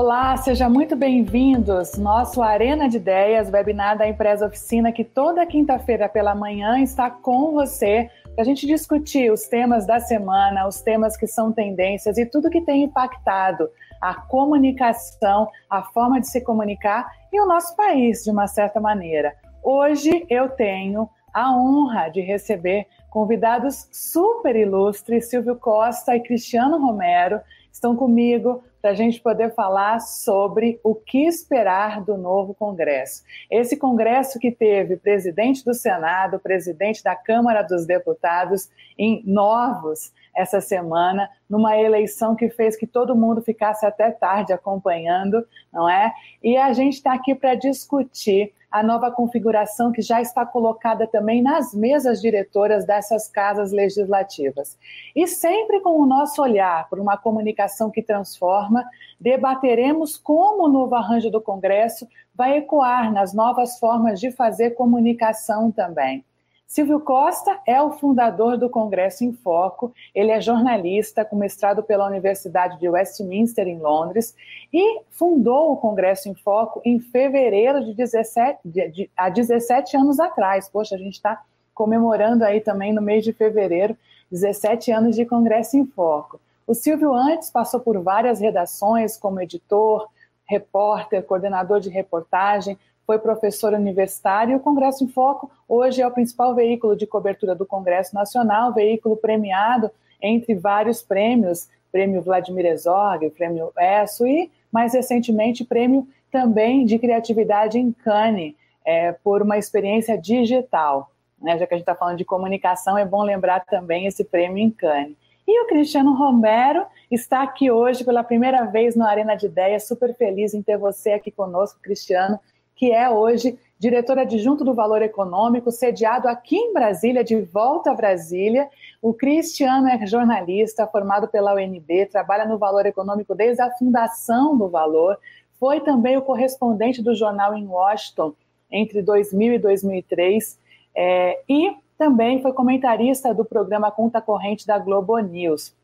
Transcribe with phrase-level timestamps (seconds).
[0.00, 1.98] Olá, sejam muito bem-vindos.
[1.98, 7.50] Nosso Arena de Ideias, webinar da Empresa Oficina, que toda quinta-feira pela manhã está com
[7.50, 12.24] você para a gente discutir os temas da semana, os temas que são tendências e
[12.24, 13.68] tudo que tem impactado
[14.00, 19.34] a comunicação, a forma de se comunicar e o nosso país, de uma certa maneira.
[19.64, 27.40] Hoje eu tenho a honra de receber convidados super ilustres, Silvio Costa e Cristiano Romero,
[27.72, 33.22] estão comigo para a gente poder falar sobre o que esperar do novo Congresso.
[33.50, 40.62] Esse Congresso que teve presidente do Senado, presidente da Câmara dos Deputados em novos essa
[40.62, 46.10] semana, numa eleição que fez que todo mundo ficasse até tarde acompanhando, não é?
[46.42, 51.42] E a gente está aqui para discutir a nova configuração que já está colocada também
[51.42, 54.78] nas mesas diretoras dessas casas legislativas.
[55.16, 58.84] E sempre com o nosso olhar por uma comunicação que transforma,
[59.18, 65.70] debateremos como o novo arranjo do Congresso vai ecoar nas novas formas de fazer comunicação
[65.70, 66.24] também.
[66.68, 69.90] Silvio Costa é o fundador do Congresso em Foco.
[70.14, 74.36] Ele é jornalista com mestrado pela Universidade de Westminster, em Londres,
[74.70, 80.20] e fundou o Congresso em Foco em fevereiro de 17, de, de, há 17 anos
[80.20, 80.68] atrás.
[80.68, 83.96] Poxa, a gente está comemorando aí também no mês de fevereiro
[84.30, 86.38] 17 anos de Congresso em Foco.
[86.66, 90.06] O Silvio antes passou por várias redações como editor,
[90.44, 92.78] repórter, coordenador de reportagem,
[93.08, 97.54] foi professor universitário e o Congresso em Foco hoje é o principal veículo de cobertura
[97.54, 104.92] do Congresso Nacional, veículo premiado entre vários prêmios, prêmio Vladimir Herzog, prêmio ESSO e, mais
[104.92, 111.10] recentemente, prêmio também de criatividade em Cannes, é, por uma experiência digital.
[111.40, 111.56] Né?
[111.56, 114.70] Já que a gente está falando de comunicação, é bom lembrar também esse prêmio em
[114.70, 115.16] Cannes.
[115.46, 120.14] E o Cristiano Romero está aqui hoje pela primeira vez no Arena de Ideias, super
[120.14, 122.38] feliz em ter você aqui conosco, Cristiano
[122.78, 127.94] que é hoje diretor adjunto do Valor Econômico, sediado aqui em Brasília, de volta a
[127.94, 128.68] Brasília.
[129.02, 134.68] O Cristiano é jornalista, formado pela UNB, trabalha no Valor Econômico desde a fundação do
[134.68, 135.18] Valor,
[135.58, 138.32] foi também o correspondente do jornal em Washington
[138.70, 140.58] entre 2000 e 2003
[140.94, 145.74] é, e também foi comentarista do programa Conta Corrente da Globo News.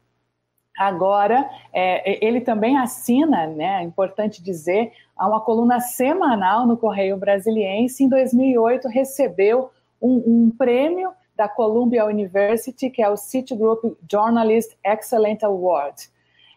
[0.78, 7.16] Agora, é, ele também assina, né, é importante dizer, a uma coluna semanal no Correio
[7.16, 8.04] Brasiliense.
[8.04, 9.70] Em 2008, recebeu
[10.00, 16.08] um, um prêmio da Columbia University, que é o Citigroup Journalist Excellent Award.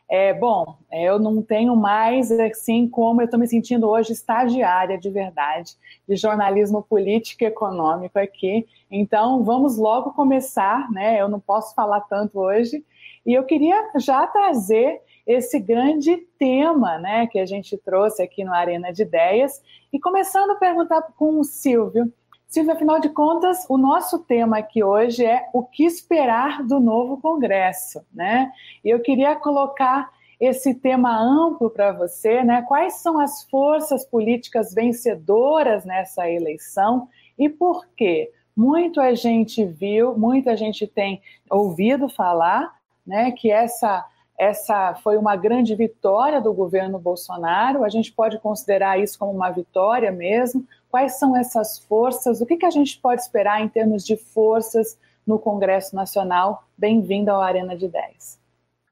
[0.09, 5.09] É, bom, eu não tenho mais, assim, como eu estou me sentindo hoje estagiária de
[5.09, 5.73] verdade,
[6.07, 8.66] de jornalismo político e econômico aqui.
[8.90, 11.19] Então, vamos logo começar, né?
[11.19, 12.85] Eu não posso falar tanto hoje,
[13.25, 18.53] e eu queria já trazer esse grande tema né, que a gente trouxe aqui no
[18.53, 19.61] Arena de Ideias.
[19.91, 22.11] E começando a perguntar com o Silvio.
[22.47, 27.17] Silvio, afinal de contas, o nosso tema aqui hoje é o que esperar do novo
[27.17, 28.01] Congresso.
[28.13, 28.49] Né?
[28.85, 32.61] E eu queria colocar esse tema amplo para você, né?
[32.61, 38.31] Quais são as forças políticas vencedoras nessa eleição e por quê?
[38.55, 44.05] Muito a gente viu, muita gente tem ouvido falar, né, que essa
[44.37, 47.83] essa foi uma grande vitória do governo Bolsonaro.
[47.83, 50.65] A gente pode considerar isso como uma vitória mesmo.
[50.89, 52.39] Quais são essas forças?
[52.39, 56.69] O que, que a gente pode esperar em termos de forças no Congresso Nacional?
[56.77, 58.39] Bem-vindo ao Arena de 10.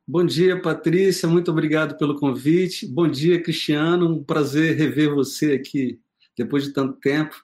[0.08, 1.30] Bom dia, Patrícia.
[1.30, 2.88] Muito obrigado pelo convite.
[2.88, 4.10] Bom dia, Cristiano.
[4.10, 6.00] Um prazer rever você aqui
[6.36, 7.36] depois de tanto tempo.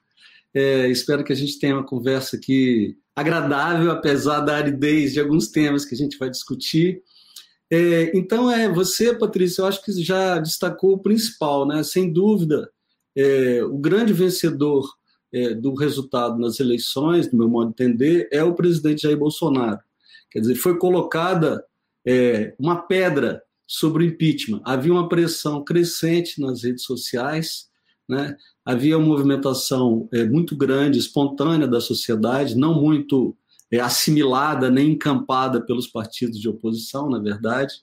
[0.52, 5.48] É, espero que a gente tenha uma conversa aqui agradável, apesar da aridez de alguns
[5.48, 7.02] temas que a gente vai discutir.
[7.74, 11.82] É, então, é você, Patrícia, eu acho que já destacou o principal, né?
[11.82, 12.70] Sem dúvida,
[13.16, 14.86] é, o grande vencedor
[15.32, 19.80] é, do resultado nas eleições, do meu modo de entender, é o presidente Jair Bolsonaro.
[20.30, 21.64] Quer dizer, foi colocada
[22.06, 24.60] é, uma pedra sobre o impeachment.
[24.66, 27.70] Havia uma pressão crescente nas redes sociais,
[28.06, 28.36] né?
[28.66, 33.34] havia uma movimentação é, muito grande, espontânea da sociedade, não muito
[33.72, 37.74] é, assimilada nem encampada pelos partidos de oposição, na verdade,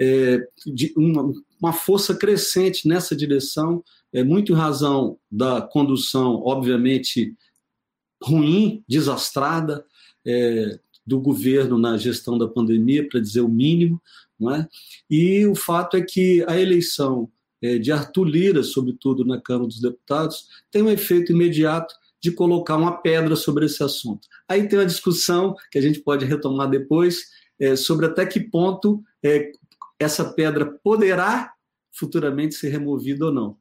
[0.00, 7.34] é, de uma, uma, força crescente nessa direção, é, muito em razão da condução, obviamente,
[8.22, 9.84] ruim, desastrada,
[10.24, 14.00] é, do governo na gestão da pandemia, para dizer o mínimo,
[14.38, 14.68] não é?
[15.10, 17.28] e o fato é que a eleição
[17.60, 22.76] é, de Arthur Lira, sobretudo na Câmara dos Deputados, tem um efeito imediato de colocar
[22.76, 24.28] uma pedra sobre esse assunto.
[24.48, 27.24] Aí tem uma discussão que a gente pode retomar depois
[27.58, 29.50] é, sobre até que ponto é,
[29.98, 31.52] essa pedra poderá
[31.92, 33.56] futuramente ser removido ou não.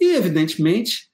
[0.00, 1.10] E, evidentemente,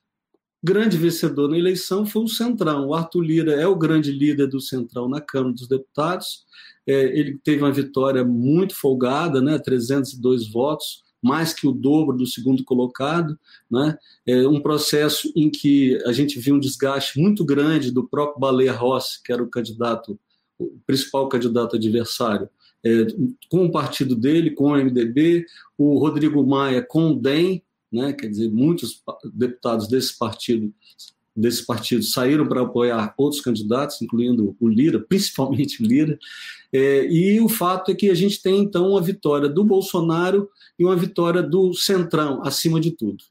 [0.63, 2.89] grande vencedor na eleição foi o Centrão.
[2.89, 6.45] O Arthur Lira é o grande líder do Centrão na Câmara dos Deputados.
[6.87, 12.27] É, ele teve uma vitória muito folgada, né, 302 votos, mais que o dobro do
[12.27, 13.39] segundo colocado,
[13.71, 13.97] né?
[14.27, 18.73] É um processo em que a gente viu um desgaste muito grande do próprio Baleia
[18.73, 20.19] Rossi, que era o candidato,
[20.59, 22.49] o principal candidato adversário,
[22.85, 23.07] é,
[23.49, 25.47] com o partido dele, com o MDB,
[25.79, 28.13] o Rodrigo Maia com o DEM, né?
[28.13, 29.01] Quer dizer, muitos
[29.33, 30.75] deputados desse partido
[31.35, 36.19] desse partido saíram para apoiar outros candidatos, incluindo o Lira, principalmente o Lira,
[36.73, 40.49] é, e o fato é que a gente tem, então, uma vitória do Bolsonaro
[40.83, 43.23] e uma vitória do Centrão, acima de tudo.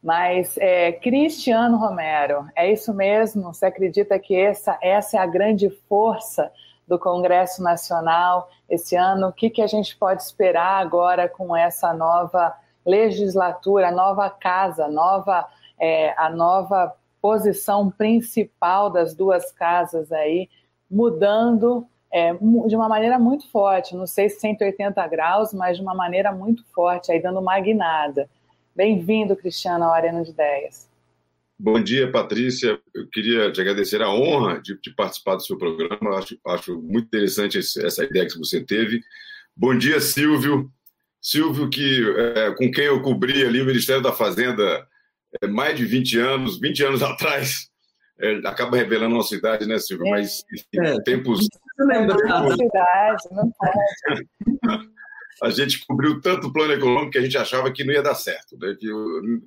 [0.00, 3.52] Mas, é, Cristiano Romero, é isso mesmo?
[3.52, 6.50] Você acredita que essa, essa é a grande força
[6.86, 9.28] do Congresso Nacional esse ano?
[9.28, 12.54] O que, que a gente pode esperar agora com essa nova
[12.86, 15.46] legislatura, a nova casa, nova,
[15.78, 20.48] é, a nova posição principal das duas casas aí,
[20.90, 25.94] mudando é, de uma maneira muito forte, não sei se 180 graus, mas de uma
[25.94, 28.28] maneira muito forte, aí dando uma guinada.
[28.76, 30.90] Bem-vindo, Cristiano, ao Arena de Ideias.
[31.58, 32.78] Bom dia, Patrícia.
[32.94, 36.18] Eu queria te agradecer a honra de, de participar do seu programa.
[36.18, 39.00] Acho, acho muito interessante esse, essa ideia que você teve.
[39.56, 40.70] Bom dia, Silvio.
[41.20, 42.02] Silvio, que,
[42.34, 44.86] é, com quem eu cobri ali o Ministério da Fazenda
[45.40, 47.70] é, mais de 20 anos, 20 anos atrás,
[48.22, 50.08] é, acaba revelando a nossa idade, né, Silvio?
[50.08, 51.48] Mas enfim, é, tempos.
[51.76, 54.28] Não idade, não pode.
[55.42, 58.14] a gente cobriu tanto o plano econômico que a gente achava que não ia dar
[58.14, 58.76] certo, né?
[58.78, 58.86] que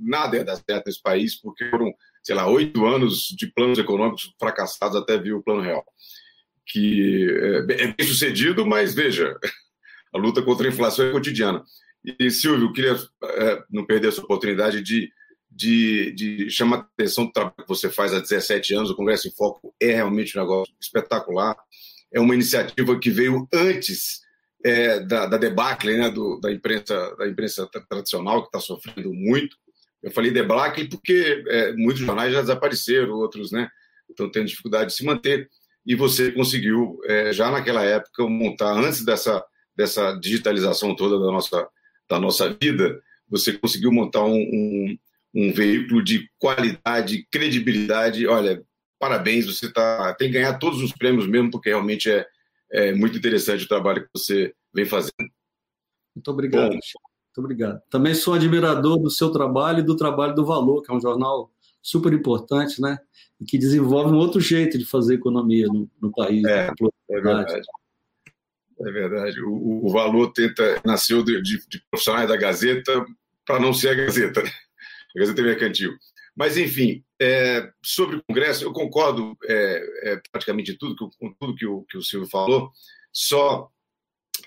[0.02, 4.36] nada ia dar certo nesse país, porque foram, sei lá, oito anos de planos econômicos
[4.38, 5.86] fracassados até vir o plano real.
[6.68, 7.30] Que
[7.70, 9.40] é, é bem sucedido, mas veja,
[10.14, 11.64] a luta contra a inflação é cotidiana.
[12.20, 15.10] E, Silvio, eu queria é, não perder essa oportunidade de
[15.56, 18.90] de, de chamar a atenção do trabalho que você faz há 17 anos.
[18.90, 21.56] O Congresso em Foco é realmente um negócio espetacular.
[22.12, 24.20] É uma iniciativa que veio antes
[24.66, 29.56] é, da, da debacle né, do, da, imprensa, da imprensa tradicional, que está sofrendo muito.
[30.04, 33.70] Eu falei debacle porque é, muitos jornais já desapareceram, outros né,
[34.10, 35.50] estão tendo dificuldade de se manter.
[35.86, 39.42] E você conseguiu, é, já naquela época, montar, antes dessa,
[39.76, 41.70] dessa digitalização toda da nossa,
[42.10, 44.98] da nossa vida, você conseguiu montar um, um
[45.36, 48.26] um veículo de qualidade, credibilidade.
[48.26, 48.64] Olha,
[48.98, 52.26] parabéns, você tá, tem que ganhar todos os prêmios mesmo, porque realmente é,
[52.72, 55.12] é muito interessante o trabalho que você vem fazendo.
[56.16, 56.70] Muito obrigado.
[56.70, 57.82] Bom, muito obrigado.
[57.90, 61.52] Também sou admirador do seu trabalho e do trabalho do Valor, que é um jornal
[61.82, 62.98] super importante, né?
[63.40, 66.46] E que desenvolve um outro jeito de fazer economia no, no país.
[66.46, 66.72] É,
[67.10, 67.62] é verdade.
[68.80, 69.42] É verdade.
[69.42, 73.06] O, o Valor tenta nasceu de, de, de profissionais da Gazeta
[73.46, 74.42] para não ser a Gazeta.
[74.42, 74.50] Né?
[75.16, 75.98] A Gazeta.
[76.36, 81.66] Mas, enfim, é, sobre o Congresso, eu concordo é, é, praticamente tudo com tudo que
[81.66, 82.72] o, que o Silvio falou,
[83.12, 83.70] só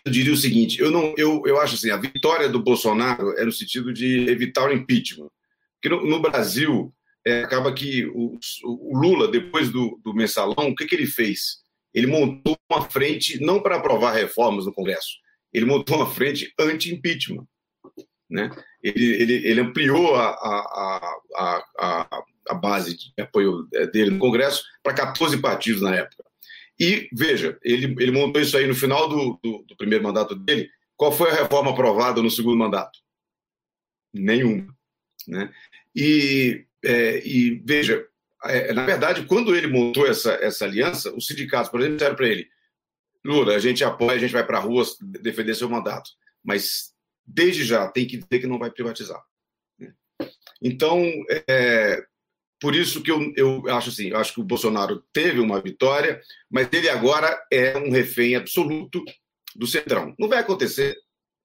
[0.05, 3.45] eu diria o seguinte: eu, não, eu, eu acho assim, a vitória do Bolsonaro é
[3.45, 5.31] no sentido de evitar o impeachment.
[5.81, 6.93] Porque no, no Brasil,
[7.27, 11.59] é, acaba que o, o, Lula, depois do, do mensalão, o que, que ele fez?
[11.95, 15.17] Ele montou uma frente não para aprovar reformas no Congresso,
[15.53, 17.47] ele montou uma frente anti-impeachment.
[18.31, 18.51] Né?
[18.89, 24.65] Ele, ele, ele ampliou a, a, a, a, a base de apoio dele no Congresso
[24.83, 26.25] para 14 partidos na época.
[26.79, 30.71] E, veja, ele, ele montou isso aí no final do, do, do primeiro mandato dele.
[30.97, 32.99] Qual foi a reforma aprovada no segundo mandato?
[34.15, 34.75] Nenhuma.
[35.27, 35.53] Né?
[35.95, 38.07] E, é, e veja,
[38.45, 42.29] é, na verdade, quando ele montou essa, essa aliança, os sindicatos, por exemplo, disseram para
[42.29, 42.49] ele:
[43.25, 46.11] Lula, a gente apoia, a gente vai para a rua defender seu mandato,
[46.45, 46.95] mas
[47.29, 49.23] desde já tem que dizer que não vai privatizar.
[50.61, 51.05] Então,
[51.49, 52.03] é,
[52.61, 56.21] por isso que eu, eu acho assim, eu acho que o Bolsonaro teve uma vitória,
[56.51, 59.05] mas ele agora é um refém absoluto
[59.55, 60.15] do Centrão.
[60.19, 60.97] Não vai acontecer,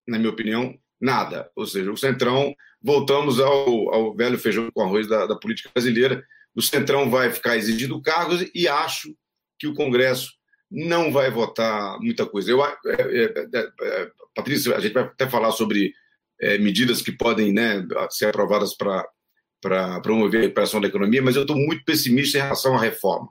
[0.08, 1.52] na minha opinião, nada.
[1.56, 6.26] Ou seja, o Centrão, voltamos ao, ao velho feijão com arroz da, da política brasileira,
[6.56, 9.16] o Centrão vai ficar exigindo cargos e acho
[9.60, 10.32] que o Congresso
[10.74, 12.50] não vai votar muita coisa.
[12.50, 15.94] Eu, é, é, é, é, Patrícia, a gente vai até falar sobre
[16.42, 21.44] é, medidas que podem né, ser aprovadas para promover a recuperação da economia, mas eu
[21.44, 23.30] estou muito pessimista em relação à reforma.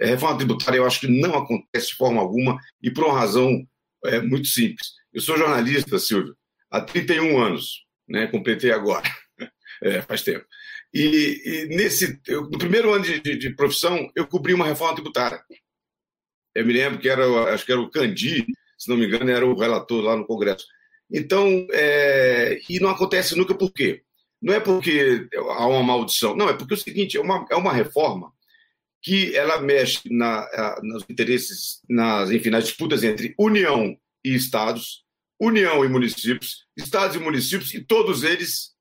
[0.00, 3.66] A reforma tributária eu acho que não acontece de forma alguma e por uma razão
[4.04, 4.92] é, muito simples.
[5.12, 6.36] Eu sou jornalista, Silvio,
[6.70, 9.10] há 31 anos, né, completei agora,
[9.82, 10.46] é, faz tempo.
[10.94, 14.94] E, e nesse, eu, no primeiro ano de, de, de profissão, eu cobri uma reforma
[14.94, 15.42] tributária.
[16.58, 17.24] Eu me lembro que era,
[17.54, 18.44] acho que era o Candi,
[18.76, 20.66] se não me engano, era o relator lá no Congresso.
[21.08, 24.02] Então, é, e não acontece nunca por quê?
[24.42, 27.54] Não é porque há uma maldição, não, é porque é o seguinte, é uma, é
[27.54, 28.32] uma reforma
[29.00, 30.48] que ela mexe na,
[30.82, 35.04] nos interesses, nas, enfim, nas disputas entre União e Estados,
[35.40, 38.72] União e municípios, Estados e municípios, e todos eles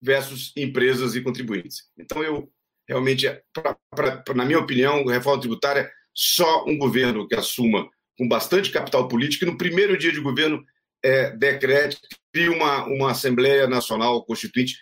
[0.00, 1.82] versus empresas e contribuintes.
[1.98, 2.50] Então, eu
[2.88, 8.26] realmente, pra, pra, pra, na minha opinião, reforma tributária, só um governo que assuma com
[8.26, 10.64] bastante capital político, e no primeiro dia de governo
[11.04, 11.98] é, decrete,
[12.32, 14.78] cria uma, uma Assembleia Nacional Constituinte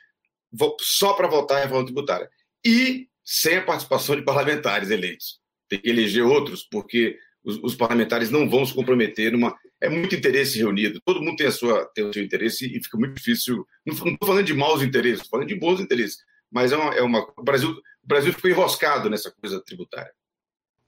[0.80, 2.30] só para votar a reforma tributária.
[2.64, 5.40] E sem a participação de parlamentares eleitos.
[5.68, 9.56] Tem que eleger outros, porque os, os parlamentares não vão se comprometer numa.
[9.80, 12.96] É muito interesse reunido, todo mundo tem, a sua, tem o seu interesse e fica
[12.96, 13.66] muito difícil.
[13.84, 16.18] Não estou falando de maus interesses, estou falando de bons interesses.
[16.50, 20.12] Mas é uma, é uma, o, Brasil, o Brasil ficou enroscado nessa coisa tributária.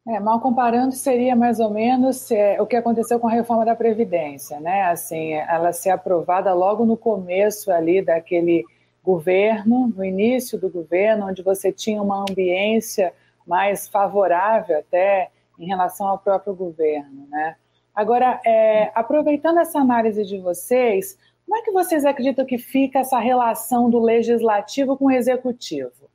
[0.08, 3.74] É, mal comparando, seria mais ou menos é, o que aconteceu com a reforma da
[3.74, 4.82] Previdência, né?
[4.84, 8.64] Assim, ela ser aprovada logo no começo ali daquele
[9.02, 13.12] governo, no início do governo, onde você tinha uma ambiência
[13.44, 17.56] mais favorável até em relação ao próprio governo, né?
[17.92, 23.18] Agora, é, aproveitando essa análise de vocês, como é que vocês acreditam que fica essa
[23.18, 26.08] relação do legislativo com o executivo?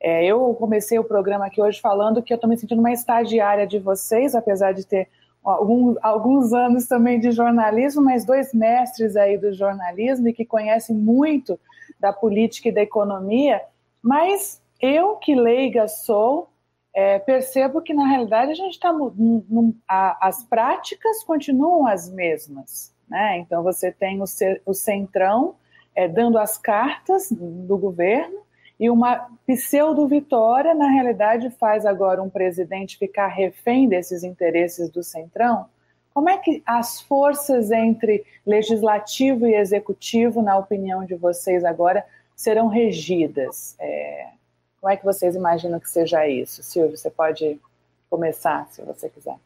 [0.00, 3.66] É, eu comecei o programa aqui hoje falando que eu estou me sentindo uma estagiária
[3.66, 5.08] de vocês, apesar de ter
[5.42, 10.94] alguns, alguns anos também de jornalismo, mas dois mestres aí do jornalismo e que conhecem
[10.94, 11.58] muito
[11.98, 13.60] da política e da economia.
[14.02, 16.48] Mas eu, que leiga sou,
[16.94, 18.92] é, percebo que na realidade a gente está.
[20.20, 22.94] As práticas continuam as mesmas.
[23.08, 23.38] Né?
[23.38, 24.24] Então você tem o,
[24.66, 25.54] o centrão
[25.94, 28.38] é, dando as cartas do governo
[28.78, 35.66] e uma pseudo-vitória, na realidade, faz agora um presidente ficar refém desses interesses do Centrão?
[36.14, 42.04] Como é que as forças entre legislativo e executivo, na opinião de vocês agora,
[42.36, 43.74] serão regidas?
[43.80, 44.28] É,
[44.80, 46.62] como é que vocês imaginam que seja isso?
[46.62, 47.58] Silvio, você pode
[48.08, 49.36] começar, se você quiser.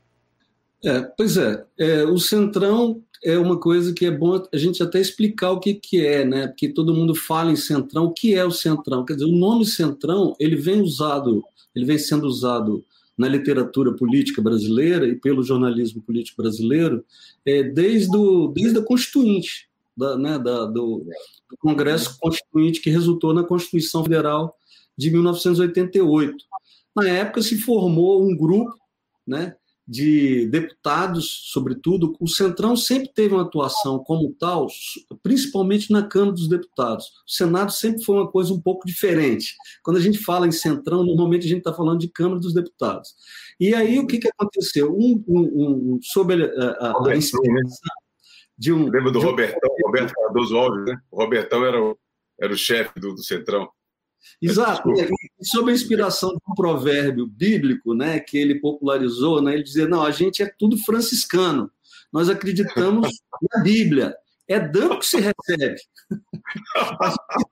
[0.85, 5.01] É, pois é, é, o Centrão é uma coisa que é bom a gente até
[5.01, 6.49] explicar o que, que é, né?
[6.49, 9.05] Porque todo mundo fala em Centrão, o que é o Centrão?
[9.05, 12.85] Quer dizer, o nome Centrão, ele vem usado, ele vem sendo usado
[13.17, 17.05] na literatura política brasileira e pelo jornalismo político brasileiro
[17.47, 21.05] é, desde, o, desde a Constituinte, da, né, da, do,
[21.51, 24.57] do Congresso Constituinte que resultou na Constituição Federal
[24.97, 26.37] de 1988.
[26.97, 28.75] Na época se formou um grupo,
[29.27, 29.55] né,
[29.87, 34.69] de deputados, sobretudo, o Centrão sempre teve uma atuação como tal,
[35.23, 37.07] principalmente na Câmara dos Deputados.
[37.27, 39.57] O Senado sempre foi uma coisa um pouco diferente.
[39.83, 43.15] Quando a gente fala em Centrão, normalmente a gente está falando de Câmara dos Deputados.
[43.59, 44.93] E aí o que, que aconteceu?
[44.93, 47.19] Um, um, um sob a, a, a né?
[48.57, 48.85] de um.
[48.85, 49.31] Lembra do de um...
[49.31, 51.01] Robertão, Roberto Cardoso Alves, né?
[51.11, 51.99] O Robertão era o,
[52.41, 53.69] era o chefe do, do Centrão.
[54.41, 54.89] Exato.
[55.43, 60.03] Sob a inspiração de um provérbio bíblico, né, que ele popularizou, né, ele dizia: não,
[60.05, 61.71] a gente é tudo franciscano.
[62.13, 63.09] Nós acreditamos
[63.55, 64.15] na Bíblia.
[64.49, 65.81] É dano que se recebe.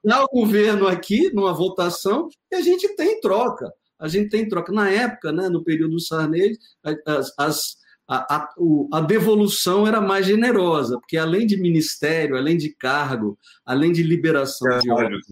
[0.03, 3.71] Dá o governo aqui numa votação e a gente tem troca.
[3.97, 4.71] A gente tem troca.
[4.71, 6.57] Na época, né, no período do Sarney,
[7.05, 8.53] as, as a, a,
[8.93, 14.69] a, devolução era mais generosa, porque além de ministério, além de cargo, além de liberação
[14.69, 15.25] é, de obras,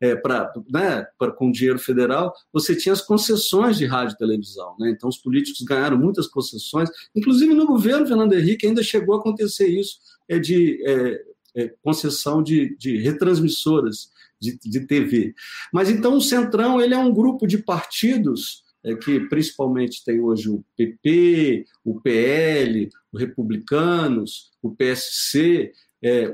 [0.00, 4.76] é, pra, né, pra, com dinheiro federal, você tinha as concessões de rádio e televisão.
[4.78, 4.90] Né?
[4.90, 9.68] Então, os políticos ganharam muitas concessões, inclusive no governo Fernando Henrique ainda chegou a acontecer
[9.68, 9.98] isso,
[10.28, 11.22] é de é,
[11.56, 14.10] é, concessão de, de retransmissoras
[14.40, 15.34] de, de, TV.
[15.72, 20.50] Mas então o Centrão ele é um grupo de partidos é, que principalmente tem hoje
[20.50, 25.72] o PP, o PL, o Republicanos, o PSC,
[26.06, 26.32] é,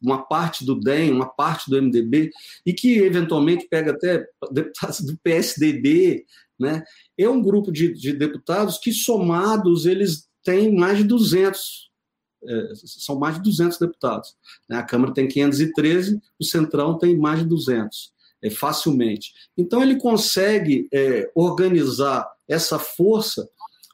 [0.00, 2.30] uma parte do DEM, uma parte do MDB,
[2.64, 6.24] e que eventualmente pega até deputados do PSDB,
[6.58, 6.84] né?
[7.18, 11.90] é um grupo de, de deputados que, somados, eles têm mais de 200,
[12.44, 14.36] é, são mais de 200 deputados.
[14.68, 14.76] Né?
[14.76, 18.12] A Câmara tem 513, o Centrão tem mais de 200,
[18.44, 19.32] é, facilmente.
[19.56, 23.48] Então, ele consegue é, organizar essa força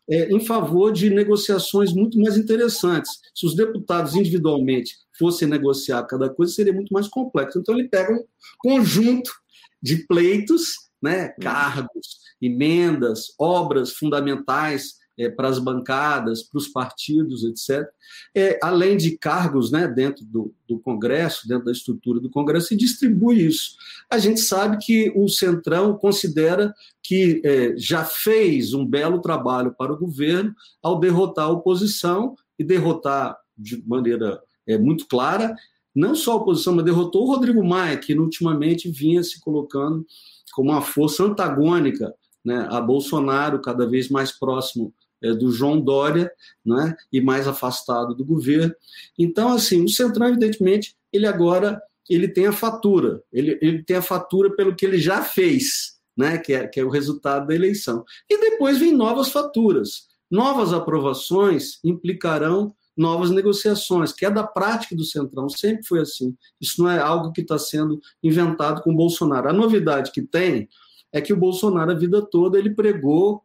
[0.07, 3.11] é, em favor de negociações muito mais interessantes.
[3.35, 7.59] Se os deputados individualmente fossem negociar cada coisa, seria muito mais complexo.
[7.59, 8.25] Então, ele pega um
[8.59, 9.30] conjunto
[9.83, 17.88] de pleitos, né, cargos, emendas, obras fundamentais é, para as bancadas, para os partidos, etc.
[18.35, 22.76] É, além de cargos né, dentro do, do, Congresso, dentro da estrutura do Congresso, e
[22.76, 23.76] distribui isso.
[24.11, 29.92] A gente sabe que o Centrão considera que é, já fez um belo trabalho para
[29.92, 35.54] o governo ao derrotar a oposição e derrotar de maneira é, muito clara,
[35.94, 40.04] não só a oposição, mas derrotou o Rodrigo Maia, que ultimamente vinha se colocando
[40.52, 44.92] como uma força antagônica né, a Bolsonaro, cada vez mais próximo
[45.23, 46.30] é, do João Dória
[46.64, 48.75] né, e mais afastado do governo.
[49.18, 54.02] Então, assim, o Centrão, evidentemente, ele agora ele tem a fatura, ele, ele tem a
[54.02, 58.04] fatura pelo que ele já fez, né, que, é, que é o resultado da eleição.
[58.28, 60.06] E depois vem novas faturas.
[60.30, 66.37] Novas aprovações implicarão novas negociações, que é da prática do Centrão, sempre foi assim.
[66.61, 69.49] Isso não é algo que está sendo inventado com o Bolsonaro.
[69.49, 70.69] A novidade que tem
[71.13, 73.43] é que o Bolsonaro, a vida toda, ele pregou,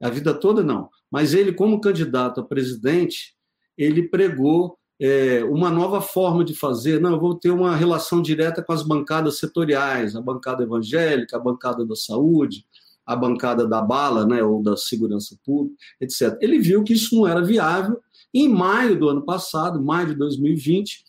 [0.00, 3.34] a vida toda não, mas ele, como candidato a presidente,
[3.76, 7.00] ele pregou é, uma nova forma de fazer.
[7.00, 11.40] Não, eu vou ter uma relação direta com as bancadas setoriais, a bancada evangélica, a
[11.40, 12.66] bancada da saúde,
[13.06, 16.36] a bancada da bala, né, ou da segurança pública, etc.
[16.40, 18.00] Ele viu que isso não era viável.
[18.32, 21.04] Em maio do ano passado, maio de 2020,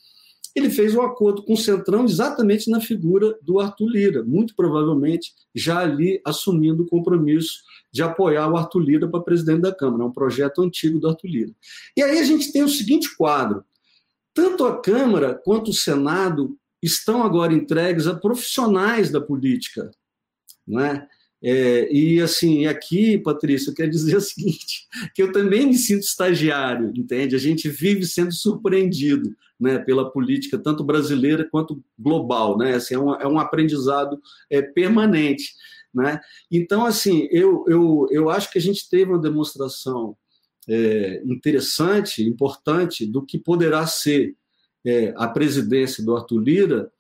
[0.55, 5.33] ele fez um acordo com o Centrão exatamente na figura do Arthur Lira, muito provavelmente
[5.53, 7.59] já ali assumindo o compromisso
[7.91, 11.27] de apoiar o Arthur Lira para presidente da Câmara, é um projeto antigo do Arthur
[11.27, 11.51] Lira.
[11.95, 13.63] E aí a gente tem o seguinte quadro:
[14.33, 19.91] tanto a Câmara quanto o Senado estão agora entregues a profissionais da política,
[20.65, 20.81] não
[21.41, 21.91] é?
[21.91, 26.91] E assim, aqui, Patrícia, eu quero dizer o seguinte: que eu também me sinto estagiário,
[26.95, 27.35] entende?
[27.35, 32.75] A gente vive sendo surpreendido né, pela política, tanto brasileira quanto global, né?
[32.75, 35.53] Assim, é, um, é um aprendizado é, permanente.
[35.93, 36.19] Né?
[36.51, 40.15] Então, assim, eu, eu, eu acho que a gente teve uma demonstração
[40.67, 44.35] é, interessante, importante, do que poderá ser
[44.85, 46.91] é, a presidência do Arthur Lira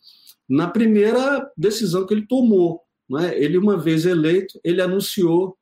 [0.47, 3.37] na primeira decisão que ele tomou né?
[3.37, 5.57] Ele, uma vez eleito, ele anunciou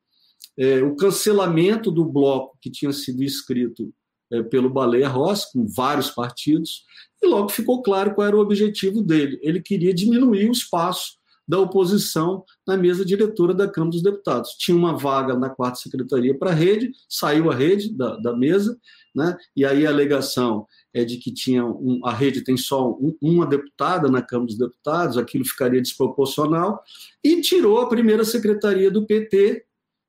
[0.56, 3.92] é, o cancelamento do bloco que tinha sido escrito
[4.30, 6.84] é, pelo Baleia Rossi, com vários partidos,
[7.22, 9.38] e logo ficou claro qual era o objetivo dele.
[9.42, 11.17] Ele queria diminuir o espaço
[11.48, 14.50] da oposição na mesa diretora da Câmara dos Deputados.
[14.58, 18.78] Tinha uma vaga na quarta secretaria para a rede, saiu a rede da, da mesa,
[19.14, 19.34] né?
[19.56, 23.46] e aí a alegação é de que tinha um, a rede tem só um, uma
[23.46, 26.82] deputada na Câmara dos Deputados, aquilo ficaria desproporcional,
[27.24, 29.64] e tirou a primeira secretaria do PT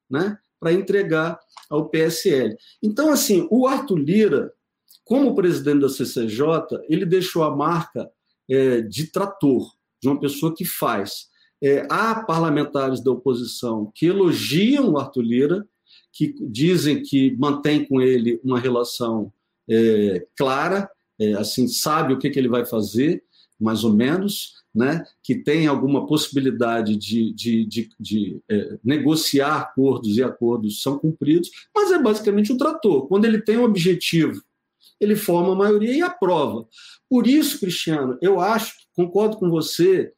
[0.10, 2.58] né, para entregar ao PSL.
[2.84, 4.54] Então, assim, o Arthur Lira,
[5.06, 6.46] como presidente da CCJ,
[6.90, 8.12] ele deixou a marca
[8.50, 9.72] é, de trator,
[10.02, 11.29] de uma pessoa que faz.
[11.62, 15.68] É, há parlamentares da oposição que elogiam o Arthur Lira,
[16.14, 19.32] que dizem que mantém com ele uma relação
[19.70, 23.24] é, clara, é, assim sabe o que, que ele vai fazer,
[23.60, 30.18] mais ou menos, né, que tem alguma possibilidade de, de, de, de é, negociar acordos
[30.18, 33.08] e acordos são cumpridos, mas é basicamente um trator.
[33.08, 34.42] Quando ele tem um objetivo,
[35.00, 36.68] ele forma a maioria e aprova.
[37.10, 40.14] Por isso, Cristiano, eu acho, concordo com você,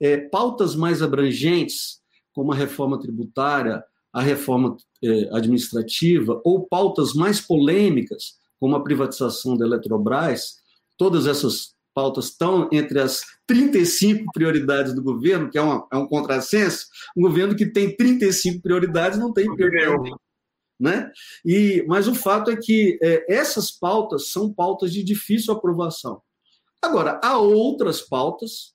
[0.00, 1.98] é, pautas mais abrangentes,
[2.32, 3.82] como a reforma tributária,
[4.12, 10.56] a reforma é, administrativa, ou pautas mais polêmicas, como a privatização da Eletrobras,
[10.96, 16.06] todas essas pautas estão entre as 35 prioridades do governo, que é, uma, é um
[16.06, 16.86] contrassenso.
[17.16, 20.12] Um governo que tem 35 prioridades não tem prioridade.
[20.78, 21.10] Né?
[21.44, 26.22] E, mas o fato é que é, essas pautas são pautas de difícil aprovação.
[26.80, 28.74] Agora, há outras pautas,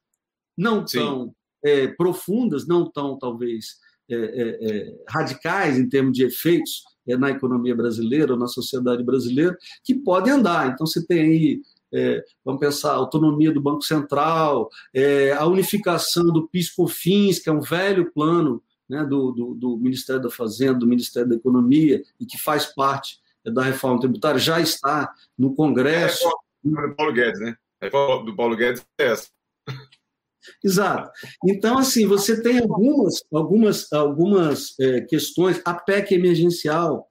[0.58, 3.78] não tão é, profundas, não tão, talvez,
[4.10, 9.58] é, é, é radicais em termos de efeitos, é, na economia brasileira, na sociedade brasileira,
[9.84, 10.70] que podem andar.
[10.70, 11.62] Então, você tem aí,
[11.94, 17.54] é, vamos pensar, a autonomia do Banco Central, é, a unificação do PIS-COFINS, que é
[17.54, 22.26] um velho plano né, do, do, do, Ministério da Fazenda, do Ministério da Economia, e
[22.26, 26.28] que faz parte é, da reforma tributária, já está no Congresso.
[26.66, 27.58] É do Paulo Guedes, né?
[27.82, 29.28] A reforma do Paulo Guedes é essa.
[30.64, 31.12] Exato.
[31.46, 37.10] Então, assim, você tem algumas, algumas, algumas é, questões, a PEC emergencial,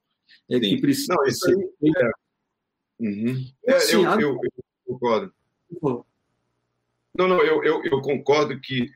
[0.49, 2.11] é, que precisa Não, isso aí, é.
[2.99, 3.45] Uhum.
[3.67, 4.21] É, assim, eu, a...
[4.21, 5.33] eu, eu, concordo.
[7.15, 8.89] Não, não, eu, eu, eu, concordo que,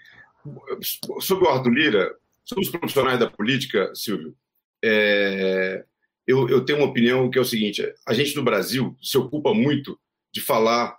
[1.20, 4.36] sobre o Arthur Lira, sobre os profissionais da política, Silvio,
[4.84, 5.84] é,
[6.26, 9.54] eu, eu tenho uma opinião que é o seguinte: a gente no Brasil se ocupa
[9.54, 10.00] muito
[10.32, 10.98] de falar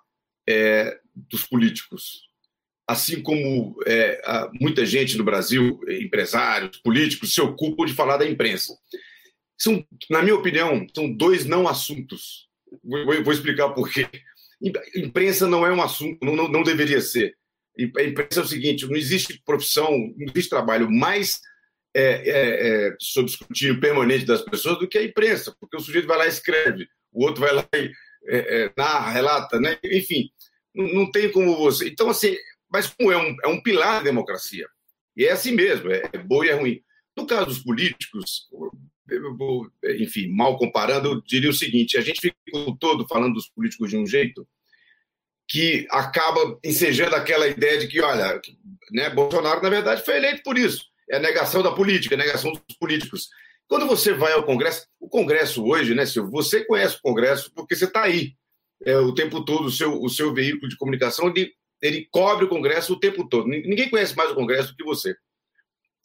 [0.48, 2.27] é, dos políticos,
[2.88, 4.20] assim como é,
[4.59, 8.74] muita gente no Brasil, empresários, políticos, se ocupam de falar da imprensa.
[9.59, 12.48] São, na minha opinião, são dois não assuntos.
[12.83, 14.09] Vou, vou explicar por quê.
[14.96, 17.37] Imprensa não é um assunto, não, não, não, deveria ser.
[17.79, 21.40] A imprensa é o seguinte: não existe profissão, não existe trabalho mais
[21.94, 26.09] é, é, é, sob escrutínio permanente das pessoas do que a imprensa, porque o sujeito
[26.09, 27.90] vai lá e escreve, o outro vai lá e
[28.29, 29.79] é, é, narra, relata, né?
[29.85, 30.31] enfim,
[30.74, 31.88] não, não, tem como você.
[31.88, 32.37] Então, assim,
[32.70, 34.66] mas como é um, é um pilar da democracia,
[35.16, 36.83] e é assim mesmo, é, é bom e é ruim.
[37.16, 38.48] No caso dos políticos,
[39.98, 43.90] enfim, mal comparando, eu diria o seguinte: a gente fica o todo falando dos políticos
[43.90, 44.46] de um jeito
[45.48, 48.40] que acaba ensejando aquela ideia de que, olha,
[48.92, 50.85] né, Bolsonaro, na verdade, foi eleito por isso.
[51.11, 53.28] É a negação da política, a negação dos políticos.
[53.66, 57.74] Quando você vai ao Congresso, o Congresso hoje, né, Silvio, você conhece o Congresso porque
[57.74, 58.35] você está aí
[58.85, 62.48] é, o tempo todo, o seu, o seu veículo de comunicação, ele, ele cobre o
[62.48, 63.48] Congresso o tempo todo.
[63.48, 65.14] Ninguém conhece mais o Congresso do que você.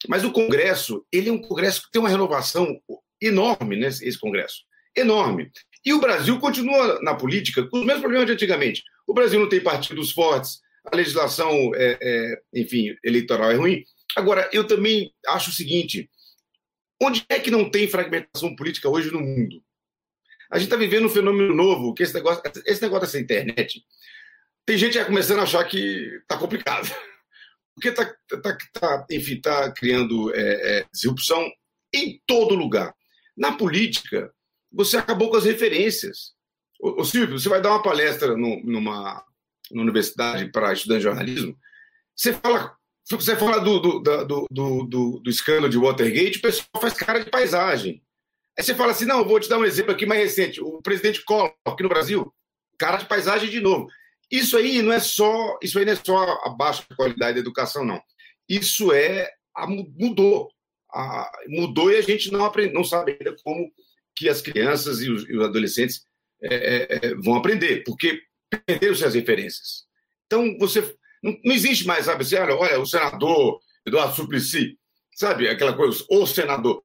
[0.08, 2.80] Mas o Congresso, ele é um Congresso que tem uma renovação
[3.22, 4.64] enorme, né, esse Congresso.
[4.96, 5.50] Enorme.
[5.86, 8.84] E o Brasil continua na política com os mesmos problemas de antigamente.
[9.08, 13.84] O Brasil não tem partidos fortes, a legislação, é, é, enfim, eleitoral é ruim.
[14.16, 16.10] Agora, eu também acho o seguinte:
[17.02, 19.62] onde é que não tem fragmentação política hoje no mundo?
[20.52, 23.84] A gente está vivendo um fenômeno novo, que esse negócio, esse negócio dessa internet,
[24.66, 25.78] tem gente já começando a achar que
[26.22, 26.90] está complicado.
[27.76, 31.44] Porque está, tá, tá, enfim, está criando é, é, disrupção
[31.94, 32.94] em todo lugar.
[33.36, 34.32] Na política,
[34.72, 36.34] você acabou com as referências.
[36.80, 39.24] Ô, Silvio, você vai dar uma palestra no, numa,
[39.72, 41.58] numa universidade para estudantes de jornalismo,
[42.16, 42.76] você fala,
[43.10, 47.24] você fala do, do, do, do, do, do escândalo de Watergate, o pessoal faz cara
[47.24, 48.04] de paisagem.
[48.58, 50.62] Aí você fala assim: não, vou te dar um exemplo aqui mais recente.
[50.62, 52.32] O presidente Collor, aqui no Brasil,
[52.78, 53.88] cara de paisagem de novo.
[54.34, 57.86] Isso aí não é só, isso aí não é só a baixa qualidade da educação,
[57.86, 58.02] não.
[58.50, 60.50] Isso é a, mudou,
[60.92, 63.72] a, mudou e a gente não aprende, não sabe ainda como
[64.16, 66.08] que as crianças e os, e os adolescentes
[66.42, 69.84] é, é, é, vão aprender, porque perderam-se as referências.
[70.26, 70.82] Então, você
[71.22, 74.80] não, não, existe mais, sabe, assim, olha, olha, o senador Eduardo Suplicy,
[75.14, 76.84] sabe, aquela coisa, o senador.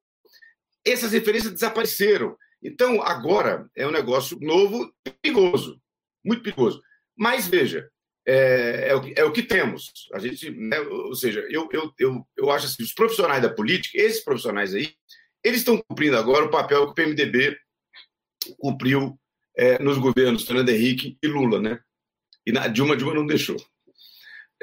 [0.85, 2.37] Essas referências desapareceram.
[2.61, 5.81] Então, agora é um negócio novo, perigoso,
[6.23, 6.79] muito perigoso.
[7.19, 7.89] Mas, veja,
[8.25, 9.91] é, é, o, é o que temos.
[10.13, 13.97] A gente, né, ou seja, eu, eu, eu, eu acho assim, os profissionais da política,
[13.97, 14.93] esses profissionais aí,
[15.43, 17.57] eles estão cumprindo agora o papel que o PMDB
[18.57, 19.19] cumpriu
[19.57, 21.79] é, nos governos Fernando Henrique e Lula, né?
[22.45, 23.57] E na Dilma, Dilma não deixou.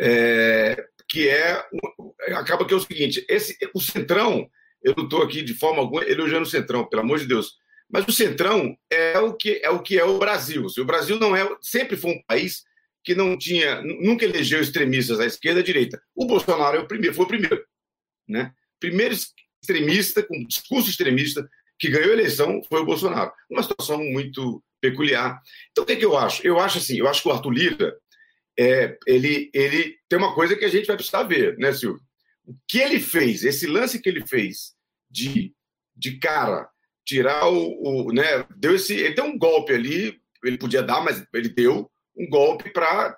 [0.00, 1.62] É, que é
[2.36, 4.48] acaba que é o seguinte, esse o Centrão,
[4.82, 7.56] eu não estou aqui de forma alguma elogiando o Centrão, pelo amor de Deus,
[7.90, 10.66] mas o Centrão é o que é o que é o Brasil.
[10.66, 12.64] O Brasil não é sempre foi um país
[13.04, 16.02] que não tinha nunca elegeu extremistas à esquerda e à direita.
[16.14, 17.64] O Bolsonaro é o primeiro, foi o primeiro,
[18.28, 18.52] né?
[18.80, 19.14] Primeiro
[19.62, 23.32] extremista com discurso extremista que ganhou a eleição foi o Bolsonaro.
[23.50, 25.40] Uma situação muito peculiar.
[25.70, 26.46] Então, o que, é que eu acho?
[26.46, 27.96] Eu acho assim, eu acho que o Arthur Lira,
[28.58, 32.00] é, ele, ele tem uma coisa que a gente vai precisar ver, né, Silvio?
[32.44, 34.74] O que ele fez, esse lance que ele fez
[35.10, 35.52] de,
[35.94, 36.68] de cara,
[37.06, 41.24] tirar o, o né, deu esse, ele deu um golpe ali, ele podia dar, mas
[41.32, 43.16] ele deu um golpe para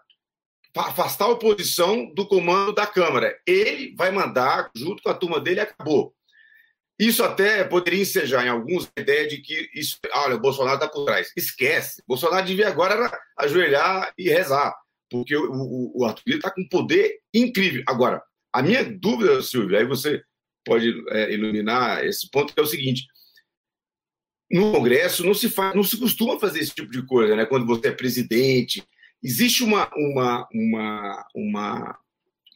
[0.77, 3.37] afastar a oposição do comando da Câmara.
[3.47, 6.15] Ele vai mandar, junto com a turma dele, acabou.
[6.99, 10.89] Isso até poderia ensejar em alguns a ideia de que isso, olha, o Bolsonaro está
[10.89, 11.33] por trás.
[11.37, 12.03] Esquece.
[12.07, 14.75] Bolsonaro devia agora ajoelhar e rezar,
[15.09, 17.85] porque o, o, o Arthur está com um poder incrível.
[17.87, 18.21] Agora,
[18.53, 20.21] a minha dúvida, Silvio, aí você
[20.65, 23.07] pode é, iluminar esse ponto, é o seguinte:
[24.51, 27.45] no Congresso não se faz, não se costuma fazer esse tipo de coisa, né?
[27.45, 28.83] Quando você é presidente,
[29.23, 31.99] existe uma, uma, uma, uma,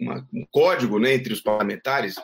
[0.01, 2.17] uma um código, né, entre os parlamentares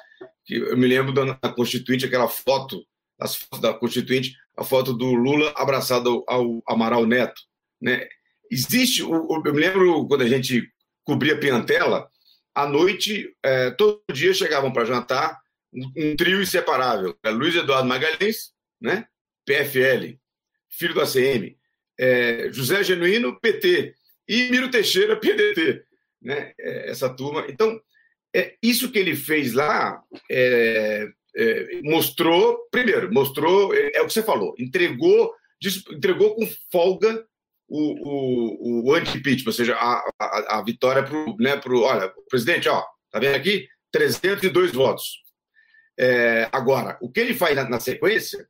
[0.48, 2.82] que eu me lembro da, Constituinte, aquela foto,
[3.20, 7.42] as fotos da Constituinte, a foto do Lula abraçado ao, ao Amaral Neto,
[7.80, 8.08] né?
[8.50, 10.66] Existe, eu me lembro quando a gente
[11.04, 12.08] cobria Piantela,
[12.54, 15.38] à noite, é, todo dia chegavam para jantar
[15.72, 17.14] um, um, trio inseparável.
[17.22, 19.06] É Luiz Eduardo Magalhães, né?
[19.48, 20.14] PFL,
[20.68, 21.56] filho do ACM,
[21.98, 23.94] é, José Genuíno, PT,
[24.28, 25.82] e Miro Teixeira, PDT,
[26.20, 26.52] né?
[26.60, 27.46] É, essa turma.
[27.48, 27.80] Então,
[28.34, 34.12] é, isso que ele fez lá é, é, mostrou, primeiro, mostrou, é, é, o que
[34.12, 35.32] você falou, entregou,
[35.90, 37.24] entregou com folga
[37.66, 41.36] o, o, o anti-impeachment, ou seja, a, a, a vitória para o.
[41.38, 43.66] Né, olha, presidente, ó, tá vendo aqui?
[43.92, 45.22] 302 votos.
[45.98, 48.46] É, agora, o que ele faz na, na, sequência,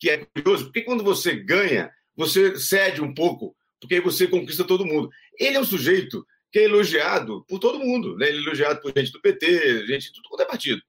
[0.00, 4.64] que é curioso, porque quando você ganha, você cede um pouco, porque aí você conquista
[4.64, 5.10] todo mundo.
[5.38, 8.28] Ele é um sujeito que é elogiado por todo mundo, né?
[8.28, 10.82] Ele é elogiado por gente do PT, gente de tudo quanto é partido.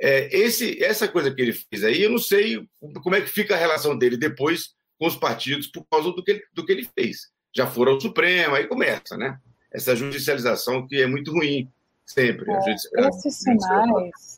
[0.00, 2.66] É, esse, essa coisa que ele fez aí, eu não sei
[3.02, 6.30] como é que fica a relação dele depois com os partidos por causa do que,
[6.30, 7.28] ele, do que ele fez.
[7.54, 9.38] Já foram ao Supremo, aí começa, né?
[9.72, 11.70] Essa judicialização que é muito ruim,
[12.06, 12.50] sempre.
[12.50, 14.33] É, esses sinais,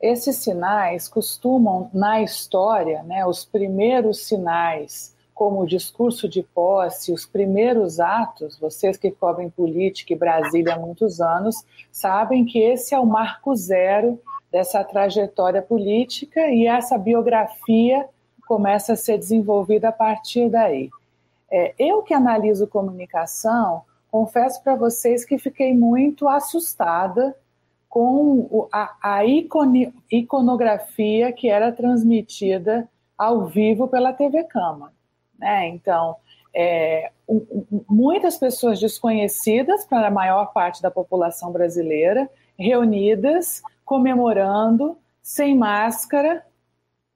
[0.00, 7.24] esses sinais costumam, na história, né, os primeiros sinais como o discurso de posse, os
[7.24, 12.98] primeiros atos, vocês que cobrem política e Brasília há muitos anos, sabem que esse é
[12.98, 14.20] o marco zero
[14.52, 18.06] dessa trajetória política e essa biografia
[18.46, 20.90] começa a ser desenvolvida a partir daí.
[21.50, 27.34] É, eu que analiso comunicação, confesso para vocês que fiquei muito assustada
[27.90, 34.92] com a, a icone, iconografia que era transmitida ao vivo pela TV Câmara.
[35.36, 35.68] Né?
[35.68, 36.16] Então,
[36.54, 37.10] é,
[37.88, 46.44] muitas pessoas desconhecidas para a maior parte da população brasileira, reunidas, comemorando, sem máscara,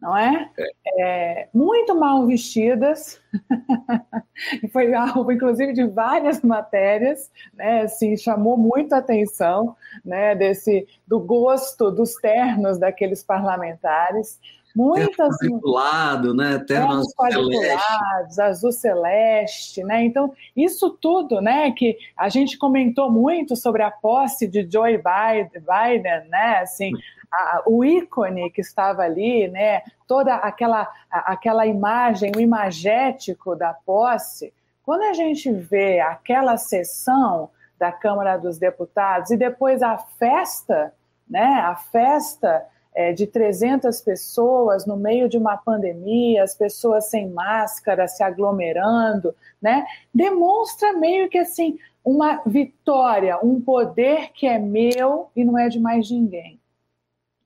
[0.05, 0.51] não é?
[0.99, 1.49] é.
[1.55, 3.19] muito mal vestidas,
[4.71, 7.81] foi alvo, inclusive, de várias matérias, né?
[7.81, 10.35] Assim, chamou muito a atenção, né?
[10.35, 14.39] Desse do gosto dos ternos daqueles parlamentares.
[14.77, 16.59] Muitas quadriculado, né?
[16.59, 20.05] Ternos quadriculados, azul celeste, né?
[20.05, 21.71] Então isso tudo, né?
[21.71, 26.59] Que a gente comentou muito sobre a posse de Joe Biden, né?
[26.59, 26.93] Assim,
[27.35, 29.83] a, o ícone que estava ali, né?
[30.07, 34.53] Toda aquela aquela imagem, o imagético da posse.
[34.85, 40.93] Quando a gente vê aquela sessão da Câmara dos Deputados e depois a festa,
[41.29, 41.61] né?
[41.65, 48.07] A festa é, de 300 pessoas no meio de uma pandemia, as pessoas sem máscara,
[48.07, 49.85] se aglomerando, né?
[50.15, 55.81] Demonstra meio que assim uma vitória, um poder que é meu e não é de
[55.81, 56.61] mais ninguém,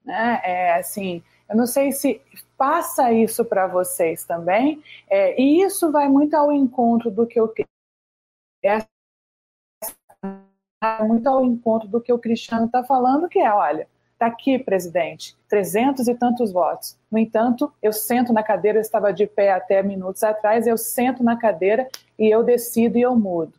[0.09, 0.41] né?
[0.43, 2.21] É assim, eu não sei se
[2.57, 7.53] passa isso para vocês também, é, e isso vai muito ao encontro do que eu
[8.65, 8.85] é,
[11.05, 13.87] muito ao encontro do que o Cristiano está falando, que é, olha,
[14.19, 16.99] Está aqui, presidente, trezentos e tantos votos.
[17.09, 21.23] No entanto, eu sento na cadeira, eu estava de pé até minutos atrás, eu sento
[21.23, 23.53] na cadeira e eu decido e eu mudo.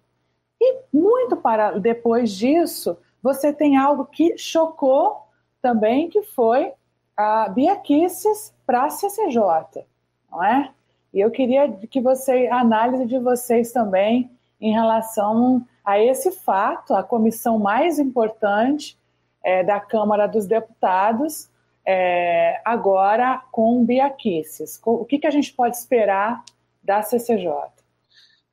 [0.59, 5.28] E muito para depois disso, você tem algo que chocou
[5.61, 6.71] também, que foi
[7.15, 9.85] a Biaquices para a CCJ,
[10.31, 10.71] não é?
[11.13, 14.29] E eu queria que você, a análise de vocês também
[14.61, 18.97] em relação a esse fato, a comissão mais importante
[19.43, 21.49] é, da Câmara dos Deputados,
[21.85, 24.79] é, agora com Biaquices.
[24.85, 26.43] O que, que a gente pode esperar
[26.83, 27.49] da CCJ?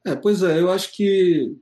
[0.05, 1.55] É, pois é, eu acho que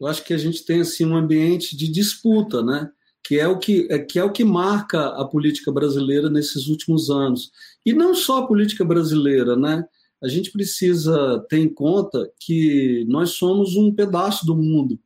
[0.00, 2.90] eu acho que a gente tem assim um ambiente de disputa, né?
[3.26, 7.10] Que é o que é, que é o que marca a política brasileira nesses últimos
[7.10, 7.50] anos.
[7.84, 9.84] E não só a política brasileira, né?
[10.22, 14.98] A gente precisa ter em conta que nós somos um pedaço do mundo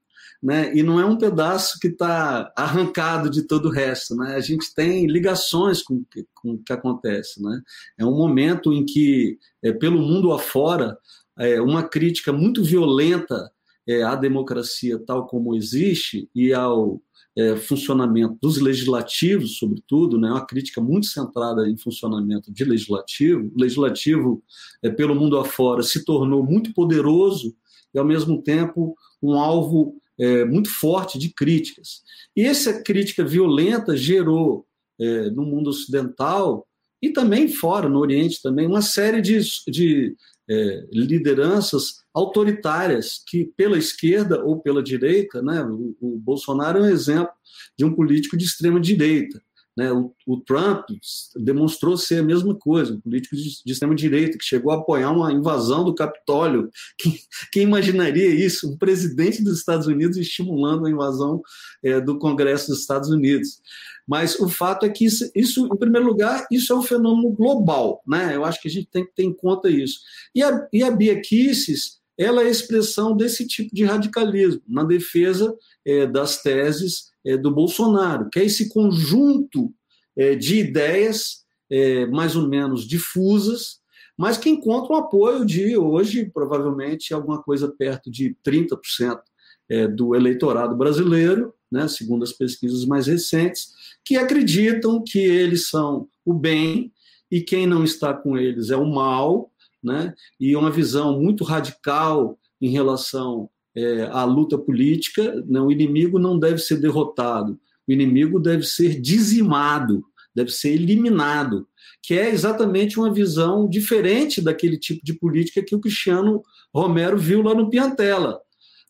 [0.42, 0.72] né?
[0.74, 4.36] E não é um pedaço que está arrancado de todo o resto, né?
[4.36, 6.04] A gente tem ligações com,
[6.34, 7.60] com o que acontece, né?
[7.98, 10.96] É um momento em que, é, pelo mundo afora,
[11.38, 13.50] é, uma crítica muito violenta
[13.86, 17.00] é, à democracia tal como existe e ao
[17.38, 23.52] é, funcionamento dos legislativos, sobretudo, né, uma crítica muito centrada em funcionamento de legislativo.
[23.54, 24.42] O legislativo,
[24.82, 27.54] é, pelo mundo afora, se tornou muito poderoso
[27.94, 32.02] e, ao mesmo tempo, um alvo é, muito forte de críticas.
[32.36, 34.66] E essa crítica violenta gerou,
[35.00, 36.66] é, no mundo ocidental
[37.00, 40.16] e também fora, no Oriente também, uma série de, de
[40.48, 46.90] é, lideranças autoritárias que, pela esquerda ou pela direita, né, o, o Bolsonaro é um
[46.90, 47.32] exemplo
[47.76, 49.42] de um político de extrema direita.
[49.78, 49.92] Né?
[49.92, 50.88] O, o, Trump
[51.36, 55.32] demonstrou ser a mesma coisa, um político de, de extrema-direita, que chegou a apoiar uma
[55.32, 56.68] invasão do Capitólio.
[56.98, 57.16] Quem,
[57.52, 58.72] quem, imaginaria isso?
[58.72, 61.40] Um presidente dos Estados Unidos estimulando a invasão
[61.80, 63.60] é, do Congresso dos Estados Unidos.
[64.04, 68.02] Mas o fato é que isso, isso, em primeiro lugar, isso é um fenômeno global.
[68.04, 68.34] Né?
[68.34, 70.00] Eu acho que a gente tem que ter em conta isso.
[70.34, 75.54] E a, e a Bia Kicis, ela é expressão desse tipo de radicalismo, na defesa
[75.86, 79.72] é, das teses do Bolsonaro, que é esse conjunto
[80.16, 83.78] é, de ideias é, mais ou menos difusas,
[84.16, 89.20] mas que encontram apoio de hoje, provavelmente, alguma coisa perto de 30%
[89.68, 93.68] é, do eleitorado brasileiro, né, segundo as pesquisas mais recentes,
[94.04, 96.92] que acreditam que eles são o bem
[97.30, 102.38] e quem não está com eles é o mal, né, e uma visão muito radical
[102.60, 108.38] em relação é, a luta política, né, o inimigo não deve ser derrotado, o inimigo
[108.40, 110.04] deve ser dizimado,
[110.34, 111.66] deve ser eliminado,
[112.02, 116.42] que é exatamente uma visão diferente daquele tipo de política que o Cristiano
[116.74, 118.40] Romero viu lá no Piantela,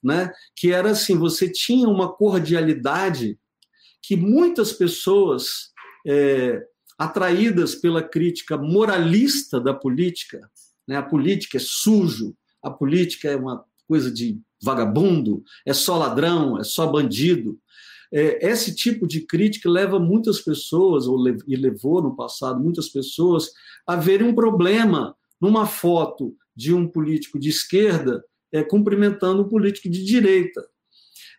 [0.03, 0.33] né?
[0.55, 3.38] que era assim, você tinha uma cordialidade
[4.03, 5.71] que muitas pessoas
[6.07, 6.62] é,
[6.99, 10.41] atraídas pela crítica moralista da política
[10.88, 10.97] né?
[10.97, 16.64] a política é sujo, a política é uma coisa de vagabundo, é só ladrão, é
[16.64, 17.59] só bandido.
[18.12, 23.51] É, esse tipo de crítica leva muitas pessoas, ou e levou no passado muitas pessoas,
[23.87, 29.88] a verem um problema numa foto de um político de esquerda é, cumprimentando um político
[29.88, 30.66] de direita.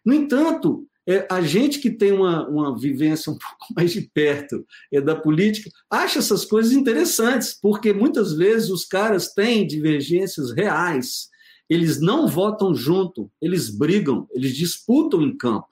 [0.05, 4.63] No entanto, é, a gente que tem uma, uma vivência um pouco mais de perto
[4.93, 11.29] é, da política acha essas coisas interessantes, porque muitas vezes os caras têm divergências reais.
[11.69, 15.67] Eles não votam junto, eles brigam, eles disputam em campo.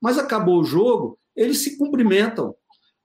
[0.00, 2.54] Mas acabou o jogo, eles se cumprimentam.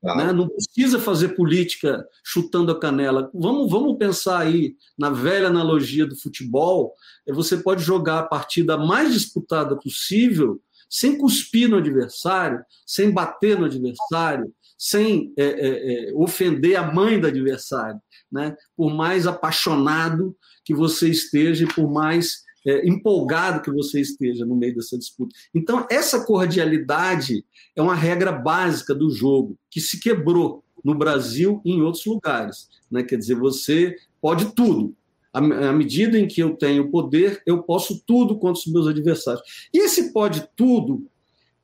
[0.03, 0.15] Ah.
[0.15, 0.33] Né?
[0.33, 3.31] Não precisa fazer política chutando a canela.
[3.33, 6.93] Vamos, vamos pensar aí na velha analogia do futebol.
[7.27, 13.65] Você pode jogar a partida mais disputada possível sem cuspir no adversário, sem bater no
[13.65, 17.99] adversário, sem é, é, é, ofender a mãe do adversário.
[18.31, 18.55] Né?
[18.75, 24.75] Por mais apaixonado que você esteja, por mais é, empolgado que você esteja no meio
[24.75, 25.35] dessa disputa.
[25.53, 31.71] Então, essa cordialidade é uma regra básica do jogo, que se quebrou no Brasil e
[31.71, 32.67] em outros lugares.
[32.89, 33.03] Né?
[33.03, 34.95] Quer dizer, você pode tudo.
[35.31, 39.43] À medida em que eu tenho poder, eu posso tudo contra os meus adversários.
[39.73, 41.05] E esse pode tudo,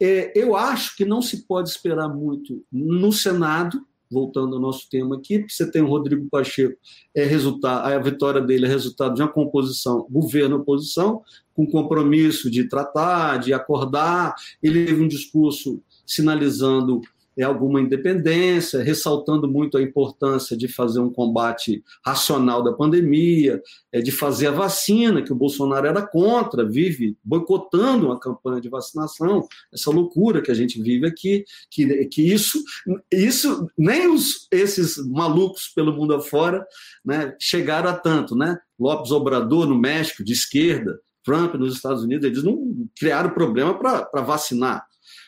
[0.02, 5.16] é, eu acho que não se pode esperar muito no Senado, voltando ao nosso tema
[5.16, 6.78] aqui, porque você tem o Rodrigo Pacheco,
[7.16, 11.22] é resultado, a vitória dele é resultado de uma composição governo-oposição,
[11.54, 14.36] com compromisso de tratar, de acordar.
[14.62, 17.00] Ele teve um discurso sinalizando
[17.42, 24.12] alguma independência, ressaltando muito a importância de fazer um combate racional da pandemia, é, de
[24.12, 29.90] fazer a vacina, que o Bolsonaro era contra, vive boicotando uma campanha de vacinação, essa
[29.90, 32.62] loucura que a gente vive aqui, que, que isso,
[33.12, 36.66] isso nem os, esses malucos pelo mundo afora
[37.04, 38.36] né, chegaram a tanto.
[38.36, 38.58] Né?
[38.80, 44.22] Lopes Obrador, no México, de esquerda, Trump nos Estados Unidos, eles não criaram problema para
[44.22, 44.86] vacinar.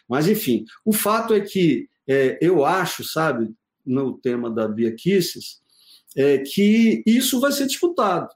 [0.08, 3.54] Mas, enfim, o fato é que é, eu acho, sabe,
[3.86, 5.62] no tema da Bia Kisses,
[6.16, 8.30] é, que isso vai ser disputado.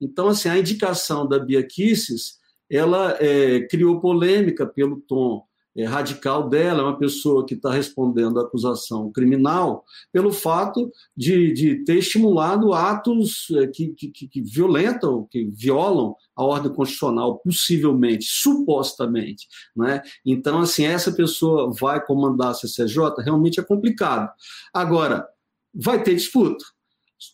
[0.00, 2.38] Então, assim, a indicação da Bia Kisses,
[2.70, 8.38] ela é, criou polêmica pelo tom é, radical dela, é uma pessoa que está respondendo
[8.38, 15.26] à acusação criminal pelo fato de, de ter estimulado atos é, que, que, que, violentam,
[15.30, 19.48] que violam a ordem constitucional, possivelmente, supostamente.
[19.74, 20.02] Né?
[20.24, 24.30] Então, assim, essa pessoa vai comandar a CCJ, realmente é complicado.
[24.74, 25.26] Agora,
[25.74, 26.64] vai ter disputa.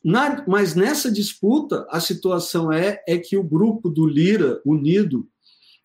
[0.04, 5.26] Na, mas nessa disputa, a situação é, é que o grupo do Lira, unido,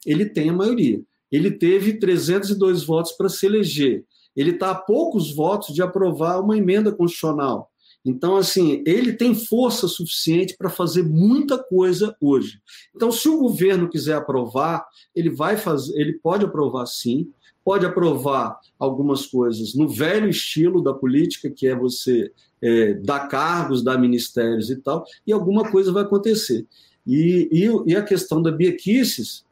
[0.05, 1.01] ele tem a maioria
[1.33, 4.05] ele teve 302 votos para se eleger.
[4.35, 7.71] Ele está a poucos votos de aprovar uma emenda constitucional.
[8.05, 12.59] Então, assim, ele tem força suficiente para fazer muita coisa hoje.
[12.95, 17.31] Então, se o governo quiser aprovar, ele vai fazer, ele pode aprovar sim,
[17.63, 23.83] pode aprovar algumas coisas no velho estilo da política, que é você é, dar cargos,
[23.83, 26.67] dar ministérios e tal, e alguma coisa vai acontecer.
[27.07, 29.45] E, e, e a questão da biequices,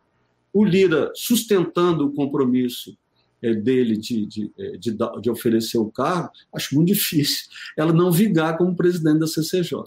[0.54, 2.98] o Lira sustentando o compromisso
[3.42, 8.12] é, dele de, de, é, de, de, oferecer o cargo, acho muito difícil ela não
[8.12, 9.84] vigar como presidente da CCJ.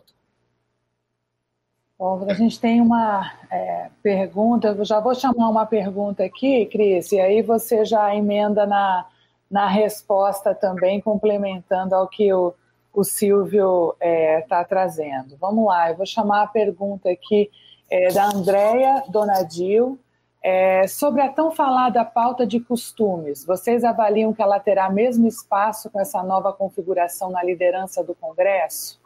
[1.96, 7.12] Bom, a gente tem uma é, pergunta, eu já vou chamar uma pergunta aqui, Cris,
[7.12, 9.06] e aí você já emenda na,
[9.48, 12.52] na resposta também, complementando ao que o,
[12.92, 15.36] o Silvio está é, tá trazendo.
[15.40, 17.48] Vamos lá, eu vou chamar a pergunta aqui
[17.88, 19.98] é, da Andréia Donadil,
[20.44, 25.88] é, sobre a tão falada pauta de costumes, vocês avaliam que ela terá mesmo espaço
[25.88, 29.00] com essa nova configuração na liderança do Congresso?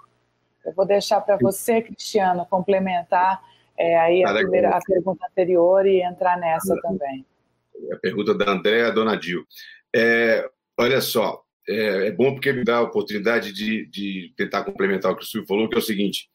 [0.66, 3.40] Eu vou deixar para você, Cristiano, complementar
[3.78, 7.24] é, aí a, primeira, a, pergunta anterior e entrar nessa também.
[7.92, 9.44] A pergunta da Andréa Donadil.
[9.94, 10.44] É,
[10.76, 15.16] olha só, é, é, bom porque me dá a oportunidade de, de tentar complementar o
[15.16, 16.28] que o Silvio falou, que é o seguinte: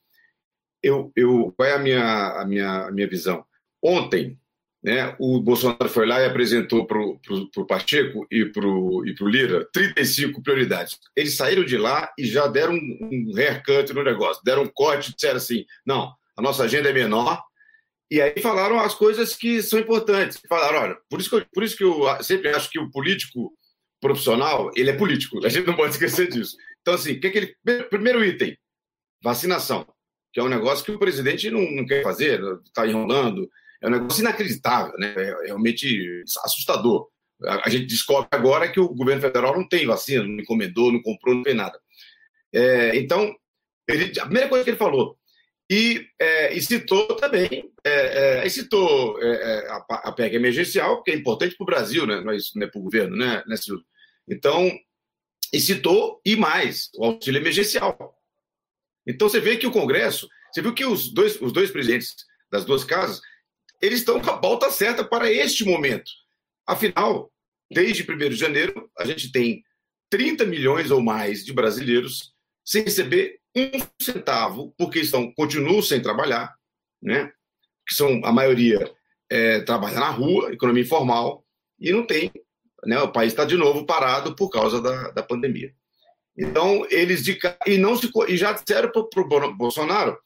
[0.81, 3.45] eu, eu, qual é a minha, a minha, a minha visão?
[3.83, 4.39] Ontem,
[4.83, 9.65] né, o Bolsonaro foi lá e apresentou para o Pacheco e para o e Lira
[9.71, 10.99] 35 prioridades.
[11.15, 12.99] Eles saíram de lá e já deram um,
[13.31, 17.41] um haircut no negócio, deram um corte, disseram assim: não, a nossa agenda é menor.
[18.11, 20.41] E aí falaram as coisas que são importantes.
[20.49, 23.53] Falaram: olha, por isso que eu, por isso que eu sempre acho que o político
[24.01, 26.57] profissional ele é político, a gente não pode esquecer disso.
[26.81, 27.83] Então, assim, que, é.
[27.83, 28.57] Primeiro item:
[29.23, 29.87] vacinação,
[30.33, 33.49] que é um negócio que o presidente não, não quer fazer, está enrolando
[33.83, 35.13] é um negócio inacreditável, né?
[35.17, 37.09] é realmente assustador.
[37.65, 41.35] A gente descobre agora que o governo federal não tem vacina, não encomendou, não comprou,
[41.35, 41.77] não tem nada.
[42.53, 43.35] É, então,
[43.85, 45.17] ele, a primeira coisa que ele falou,
[45.69, 51.11] E, é, e citou também, é, é, citou é, é, a, a PEC emergencial, que
[51.11, 52.21] é importante para o Brasil, né?
[52.21, 52.31] não
[52.63, 53.85] é, para o governo, né, né Silvio?
[54.29, 54.71] Então,
[55.51, 58.17] e citou, e mais, o auxílio emergencial.
[59.05, 62.15] Então, você vê que o Congresso, você viu que os dois, os dois presidentes
[62.49, 63.21] das duas casas,
[63.83, 66.09] eles estão com a pauta certa para este momento.
[66.65, 67.29] Afinal,
[67.69, 69.61] desde 1 de janeiro, a gente tem
[70.09, 73.69] 30 milhões ou mais de brasileiros sem receber um
[74.01, 76.55] centavo, porque estão, continuam sem trabalhar,
[77.01, 77.29] né?
[77.85, 78.89] que são, a maioria
[79.29, 81.45] é, trabalha na rua, economia informal,
[81.77, 82.31] e não tem,
[82.85, 83.01] né?
[83.01, 85.73] o país está de novo parado por causa da, da pandemia.
[86.37, 90.17] Então, eles de, e não se, e já disseram para o Bolsonaro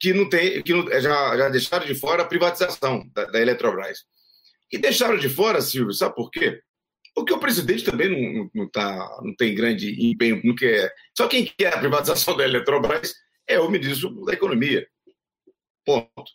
[0.00, 4.00] que, não tem, que não, já, já deixaram de fora a privatização da, da Eletrobras.
[4.70, 6.60] E deixaram de fora, Silvio, sabe por quê?
[7.14, 10.92] Porque o presidente também não, não, tá, não tem grande empenho, não quer.
[11.16, 13.14] Só quem quer a privatização da Eletrobras
[13.46, 14.86] é o ministro da Economia.
[15.84, 16.30] Ponto.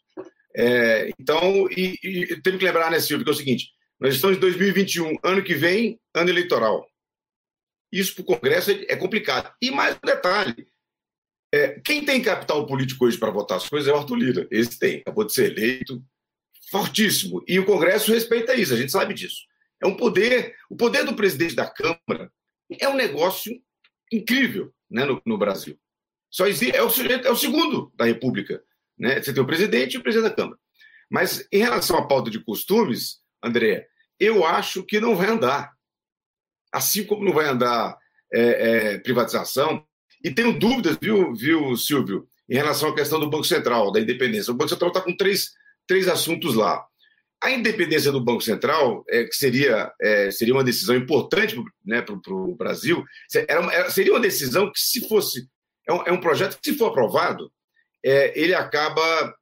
[0.55, 3.69] É, então, e, e que lembrar, né, Silvio, que é o seguinte:
[3.99, 6.87] nós estamos em 2021, ano que vem, ano eleitoral.
[7.91, 9.51] Isso para o Congresso é complicado.
[9.61, 10.67] E mais um detalhe:
[11.53, 14.47] é, quem tem capital político hoje para votar as coisas é o Arthur Lira.
[14.51, 16.03] Esse tem, acabou de ser eleito,
[16.69, 17.43] fortíssimo.
[17.47, 19.45] E o Congresso respeita isso, a gente sabe disso.
[19.81, 22.31] É um poder, o poder do presidente da Câmara
[22.79, 23.53] é um negócio
[24.11, 25.79] incrível né, no, no Brasil.
[26.29, 28.61] Só existe, é, o, é o segundo da República.
[28.97, 29.21] Né?
[29.21, 30.59] Você tem o presidente e o presidente da Câmara.
[31.09, 33.87] Mas em relação à pauta de costumes, André,
[34.19, 35.71] eu acho que não vai andar.
[36.71, 37.97] Assim como não vai andar
[38.33, 39.85] é, é, privatização.
[40.23, 44.51] E tenho dúvidas, viu, viu, Silvio, em relação à questão do Banco Central, da independência.
[44.51, 45.51] O Banco Central está com três,
[45.85, 46.85] três assuntos lá.
[47.41, 51.55] A independência do Banco Central, é, que seria, é, seria uma decisão importante
[51.85, 53.03] né, para o Brasil,
[53.47, 55.47] era uma, seria uma decisão que, se fosse.
[55.87, 57.51] É um, é um projeto que, se for aprovado,
[58.03, 59.35] é, ele acaba.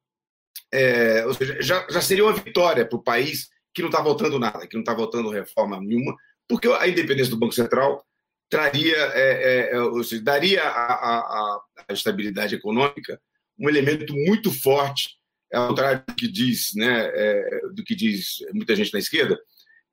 [0.72, 4.38] É, ou seja, já, já seria uma vitória para o país que não está votando
[4.38, 6.14] nada, que não está votando reforma nenhuma,
[6.48, 8.05] porque a independência do Banco Central
[8.48, 13.20] traria, é, é, ou seja, daria à estabilidade econômica
[13.58, 15.16] um elemento muito forte
[15.52, 19.38] ao contrário do que diz, né, é, do que diz muita gente na esquerda,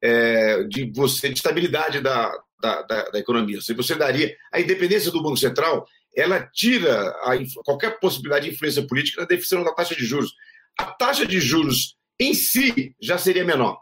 [0.02, 3.62] é, de você de estabilidade da, da, da, da, economia.
[3.62, 5.86] Se você daria a independência do Banco Central,
[6.16, 10.34] ela tira a, qualquer possibilidade de influência política na definição da taxa de juros.
[10.78, 13.80] A taxa de juros em si já seria menor,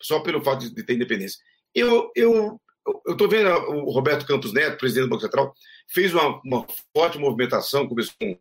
[0.00, 1.38] só pelo fato de ter independência.
[1.74, 2.60] Eu eu
[3.06, 5.52] eu estou vendo o Roberto Campos Neto, presidente do Banco Central,
[5.92, 8.38] fez uma, uma forte movimentação, começou com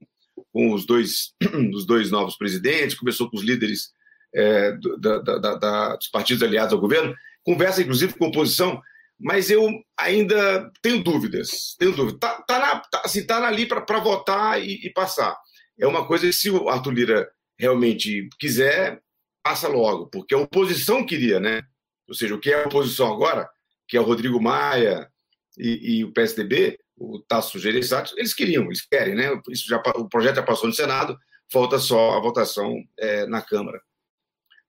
[0.51, 1.33] com os dois,
[1.73, 3.91] os dois novos presidentes, começou com os líderes
[4.33, 8.81] é, da, da, da, dos partidos aliados ao governo, conversa inclusive com a oposição,
[9.19, 9.67] mas eu
[9.97, 12.15] ainda tenho dúvidas, tenho dúvidas.
[12.15, 15.35] Está tá na, tá, assim, tá ali para votar e, e, passar.
[15.79, 19.01] É uma coisa que se o Arthur Lira realmente quiser,
[19.43, 21.63] passa logo, porque a oposição queria, né?
[22.07, 23.49] Ou seja, o que é a oposição agora,
[23.87, 25.09] que é o Rodrigo Maia
[25.57, 29.39] e, e o PSDB, o Tasso Gereissati, eles queriam, eles querem, né?
[29.49, 31.17] Isso já, o projeto já passou no Senado,
[31.51, 33.81] falta só a votação é, na Câmara.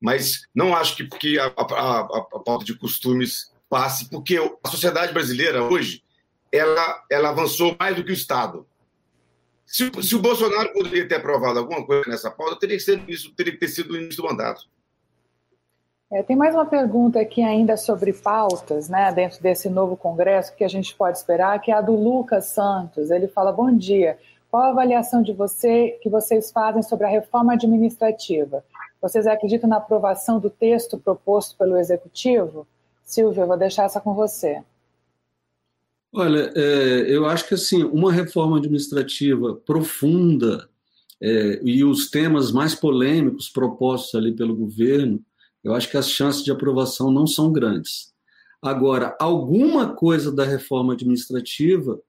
[0.01, 4.69] Mas não acho que, que a, a, a, a pauta de costumes passe, porque a
[4.69, 6.03] sociedade brasileira hoje
[6.53, 8.67] ela, ela avançou mais do que o Estado.
[9.67, 13.33] Se, se o Bolsonaro poderia ter aprovado alguma coisa nessa pauta, teria que, ser, isso
[13.35, 14.63] teria que ter sido no início do mandato.
[16.11, 20.65] É, tem mais uma pergunta aqui ainda sobre pautas, né, dentro desse novo congresso que
[20.65, 23.11] a gente pode esperar, que é a do Lucas Santos.
[23.11, 24.19] Ele fala: Bom dia.
[24.51, 28.65] Qual a avaliação de você que vocês fazem sobre a reforma administrativa?
[29.03, 32.67] Vocês acreditam na aprovação do texto proposto pelo executivo?
[33.05, 34.63] Silvio, eu vou deixar essa com você.
[36.11, 40.67] Olha, é, eu acho que assim uma reforma administrativa profunda
[41.21, 45.23] é, e os temas mais polêmicos propostos ali pelo governo
[45.69, 48.13] eu acho que as chances de aprovação não são grandes.
[48.61, 52.01] Agora, alguma coisa da reforma administrativa,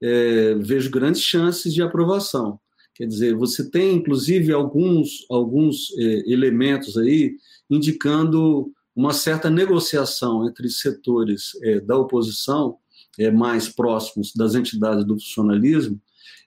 [0.00, 2.58] é, vejo grandes chances de aprovação.
[2.94, 7.36] Quer dizer, você tem, inclusive, alguns, alguns é, elementos aí
[7.68, 12.76] indicando uma certa negociação entre setores é, da oposição
[13.18, 16.00] é, mais próximos das entidades do funcionalismo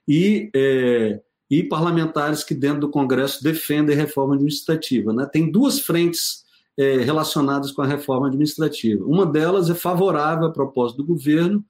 [0.08, 1.20] e, é,
[1.50, 5.12] e parlamentares que, dentro do Congresso, defendem reforma administrativa.
[5.12, 5.26] Né?
[5.30, 6.41] Tem duas frentes
[6.78, 9.04] é, relacionadas com a reforma administrativa.
[9.04, 11.64] Uma delas é favorável à proposta do governo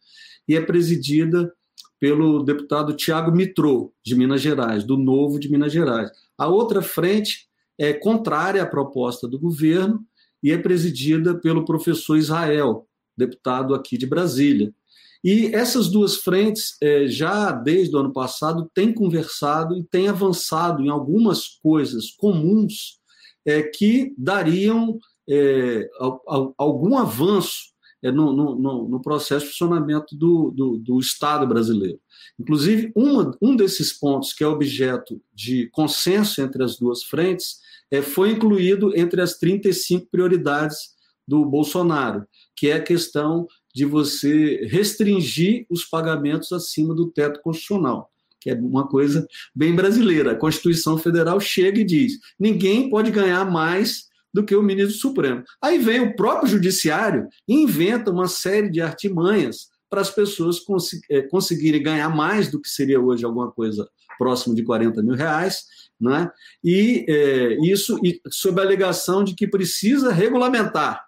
[0.48, 1.52] e é presidida
[1.98, 6.10] pelo deputado Tiago Mitrô, de Minas Gerais, do Novo de Minas Gerais.
[6.36, 7.48] A outra frente
[7.78, 10.04] é contrária à proposta do governo
[10.42, 12.86] e é presidida pelo professor Israel,
[13.16, 14.74] deputado aqui de Brasília.
[15.22, 20.82] E essas duas frentes, é, já desde o ano passado, têm conversado e têm avançado
[20.82, 22.98] em algumas coisas comuns
[23.44, 25.88] é, que dariam é,
[26.58, 27.72] algum avanço
[28.02, 32.00] é, no, no, no, processo de funcionamento do, do, do Estado brasileiro.
[32.38, 38.02] Inclusive, uma, um desses pontos, que é objeto de consenso entre as duas frentes, é,
[38.02, 40.92] foi incluído entre as 35 prioridades
[41.26, 42.26] do Bolsonaro,
[42.56, 48.11] que é a questão de você restringir os pagamentos acima do teto constitucional,
[48.42, 50.32] que é uma coisa bem brasileira.
[50.32, 55.44] A Constituição Federal chega e diz: ninguém pode ganhar mais do que o ministro Supremo.
[55.60, 60.90] Aí vem o próprio Judiciário e inventa uma série de artimanhas para as pessoas cons
[61.10, 63.86] eh, conseguirem ganhar mais do que seria hoje alguma coisa
[64.18, 65.64] próximo de 40 mil reais,
[66.00, 66.30] né?
[66.64, 71.04] e é, isso e, sob a alegação de que precisa regulamentar.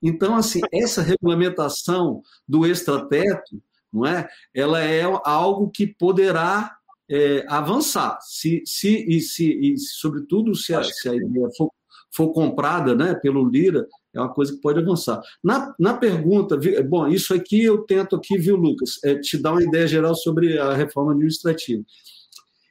[0.00, 3.60] Então, assim, essa regulamentação do extrateto,
[3.92, 4.28] não é?
[4.54, 6.77] Ela é algo que poderá
[7.10, 11.70] é, avançar, se, se, e, se, e, sobretudo, se a, se a ideia for,
[12.14, 15.20] for, comprada né, pelo Lira, é uma coisa que pode avançar.
[15.42, 19.62] Na, na pergunta, bom, isso aqui eu tento aqui, viu, Lucas, é te dar uma
[19.62, 21.82] ideia geral sobre a reforma administrativa.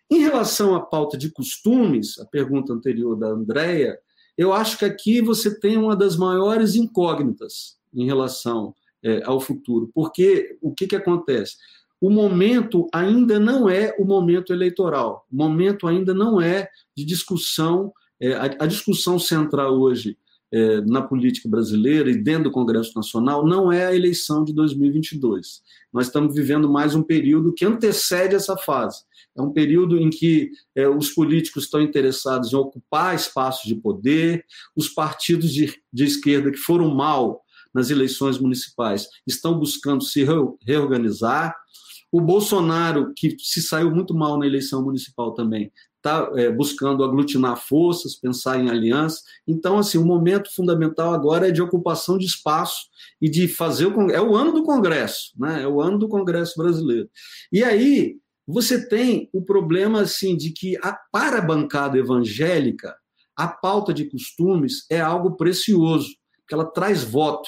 [0.09, 3.97] Em relação à pauta de costumes, a pergunta anterior da Andrea,
[4.37, 8.73] eu acho que aqui você tem uma das maiores incógnitas em relação
[9.03, 11.55] é, ao futuro, porque o que, que acontece?
[11.99, 17.91] O momento ainda não é o momento eleitoral, o momento ainda não é de discussão.
[18.19, 20.17] É, a, a, discussão central hoje
[20.51, 25.61] é, na política brasileira e dentro do Congresso Nacional não é a eleição de 2022.
[25.91, 29.03] Nós estamos vivendo mais um período que antecede essa fase,
[29.37, 34.43] é um período em que é, os políticos estão interessados em ocupar espaços de poder,
[34.75, 37.43] os partidos de, de esquerda que foram mal
[37.77, 40.25] nas eleições municipais estão buscando se
[40.65, 41.55] reorganizar.
[42.11, 47.55] O Bolsonaro, que se saiu muito mal na eleição municipal também, está é, buscando aglutinar
[47.57, 49.21] forças, pensar em aliança.
[49.47, 52.87] Então, assim, o momento fundamental agora é de ocupação de espaço
[53.21, 55.61] e de fazer o é o ano do Congresso, né?
[55.61, 57.07] É o ano do Congresso brasileiro.
[57.51, 58.17] E aí
[58.47, 62.95] você tem o problema assim de que a, para a bancada evangélica
[63.35, 66.09] a pauta de costumes é algo precioso,
[66.47, 67.47] que ela traz voto.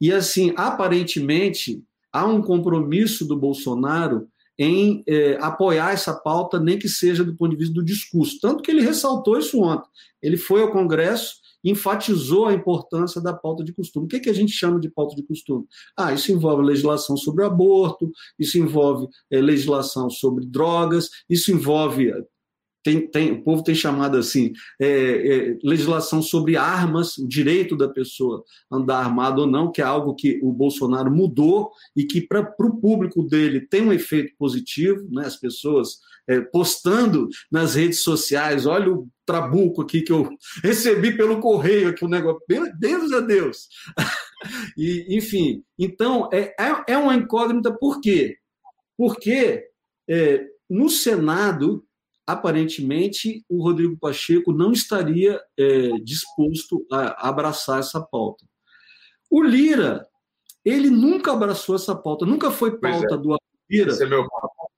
[0.00, 1.82] E assim, aparentemente
[2.12, 4.28] há um compromisso do Bolsonaro
[4.58, 8.38] em é, apoiar essa pauta, nem que seja do ponto de vista do discurso.
[8.40, 9.88] Tanto que ele ressaltou isso ontem.
[10.20, 14.06] Ele foi ao Congresso enfatizou a importância da pauta de costume.
[14.06, 15.64] O que, é que a gente chama de pauta de costume?
[15.96, 22.12] Ah, isso envolve legislação sobre aborto, isso envolve é, legislação sobre drogas, isso envolve
[22.88, 27.86] tem, tem, o povo tem chamado assim, é, é, legislação sobre armas, o direito da
[27.86, 32.40] pessoa andar armado ou não, que é algo que o Bolsonaro mudou e que para
[32.58, 35.26] o público dele tem um efeito positivo, né?
[35.26, 40.26] as pessoas é, postando nas redes sociais, olha o trabuco aqui que eu
[40.64, 43.68] recebi pelo correio, aqui o negócio, meu Deus a Deus!
[44.78, 48.38] e, enfim, então, é, é, é uma incógnita, por quê?
[48.96, 49.62] Porque
[50.08, 51.84] é, no Senado
[52.28, 58.44] aparentemente o Rodrigo Pacheco não estaria é, disposto a abraçar essa pauta.
[59.30, 60.06] O Lira,
[60.62, 63.16] ele nunca abraçou essa pauta, nunca foi pauta é.
[63.16, 63.34] do
[63.70, 63.92] Lira.
[63.92, 64.26] Esse é meu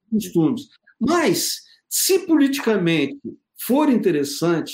[0.08, 0.68] costumes.
[1.00, 3.18] Mas, se politicamente
[3.58, 4.72] for interessante,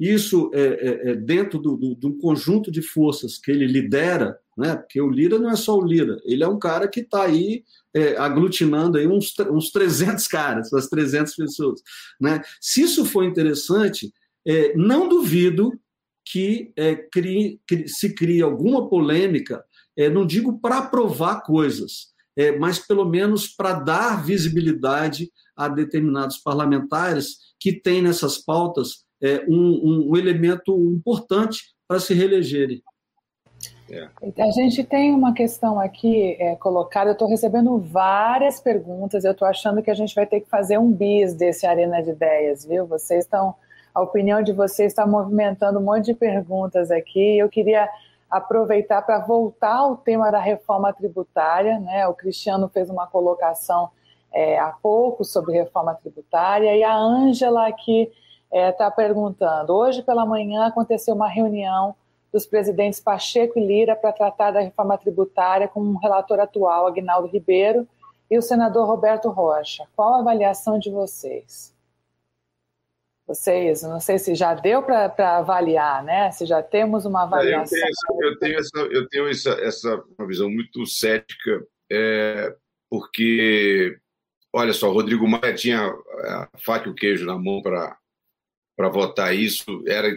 [0.00, 4.74] isso é, é, é dentro do, do, do, conjunto de forças que ele lidera, né?
[4.74, 7.64] porque o Lira não é só o Lira, ele é um cara que está aí
[7.94, 11.82] é, aglutinando aí uns, uns 300 caras, umas 300 pessoas.
[12.18, 12.40] Né?
[12.58, 14.10] Se isso for interessante,
[14.46, 15.78] é, não duvido
[16.24, 19.62] que é, crie, se crie alguma polêmica,
[19.94, 22.08] é, não digo para provar coisas,
[22.58, 30.10] mas pelo menos para dar visibilidade a determinados parlamentares que têm nessas pautas é, um,
[30.10, 32.82] um elemento importante para se reelegerem.
[33.90, 34.08] É.
[34.38, 39.48] A gente tem uma questão aqui é, colocada, eu estou recebendo várias perguntas, eu estou
[39.48, 42.86] achando que a gente vai ter que fazer um bis desse Arena de Ideias, viu?
[42.86, 43.54] Vocês estão,
[43.92, 47.88] a opinião de vocês está movimentando um monte de perguntas aqui, eu queria
[48.30, 52.06] aproveitar para voltar ao tema da reforma tributária, né?
[52.06, 53.90] O Cristiano fez uma colocação
[54.32, 58.08] é, há pouco sobre reforma tributária, e a Ângela aqui
[58.52, 61.94] está é, perguntando, hoje pela manhã aconteceu uma reunião
[62.32, 66.86] dos presidentes Pacheco e Lira para tratar da reforma tributária com o um relator atual,
[66.86, 67.86] Agnaldo Ribeiro,
[68.30, 69.84] e o senador Roberto Rocha.
[69.96, 71.74] Qual a avaliação de vocês?
[73.26, 76.30] Vocês, não sei se já deu para avaliar, né?
[76.32, 77.78] Se já temos uma avaliação.
[77.78, 81.64] É, eu tenho, essa, eu tenho, essa, eu tenho essa, essa uma visão muito cética
[81.90, 82.54] é,
[82.88, 83.96] porque,
[84.52, 87.96] olha só, Rodrigo Maia tinha a faca e o queijo na mão para
[88.80, 90.08] para votar isso, era,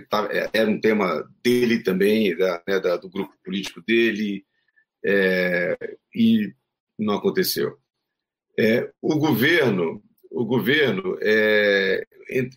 [0.53, 4.45] era um tema dele também, da, né, da, do grupo político dele,
[5.05, 5.77] é,
[6.15, 6.49] e
[6.97, 7.77] não aconteceu.
[8.57, 10.01] É, o governo,
[10.31, 12.07] o governo é,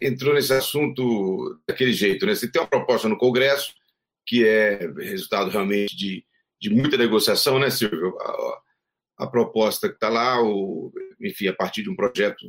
[0.00, 2.24] entrou nesse assunto daquele jeito.
[2.24, 2.36] Né?
[2.36, 3.74] Você tem uma proposta no Congresso,
[4.24, 6.24] que é resultado realmente de,
[6.60, 8.16] de muita negociação, né, Silvio?
[8.20, 12.46] A, a proposta que está lá, o, enfim, a partir de um projeto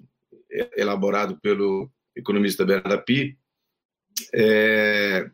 [0.75, 3.35] elaborado pelo economista Bernardo Pi.
[4.33, 5.29] É,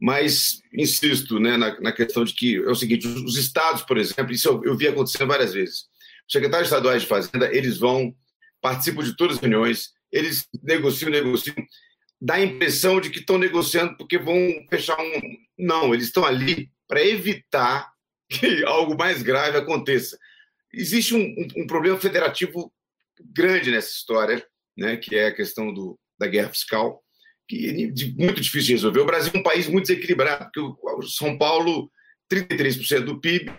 [0.00, 3.98] mas insisto né, na, na, questão de que é o seguinte: os, os estados, por
[3.98, 5.86] exemplo, isso eu, eu vi acontecendo várias vezes.
[6.26, 8.14] Os secretários estaduais de Fazenda, eles vão,
[8.60, 11.54] participam de todas as reuniões, eles negociam, negociam,
[12.20, 14.36] dá a impressão de que estão negociando porque vão
[14.68, 15.20] fechar um.
[15.58, 17.92] Não, eles estão ali para evitar
[18.28, 20.18] que algo mais grave aconteça.
[20.72, 22.72] Existe um, um, um, problema federativo
[23.20, 24.44] grande nessa história,
[24.76, 27.02] né, que é a questão do, da guerra fiscal,
[27.48, 29.00] que é muito difícil de resolver.
[29.00, 31.90] O Brasil é um país muito desequilibrado, porque o São Paulo,
[32.30, 33.52] 33% do PIB,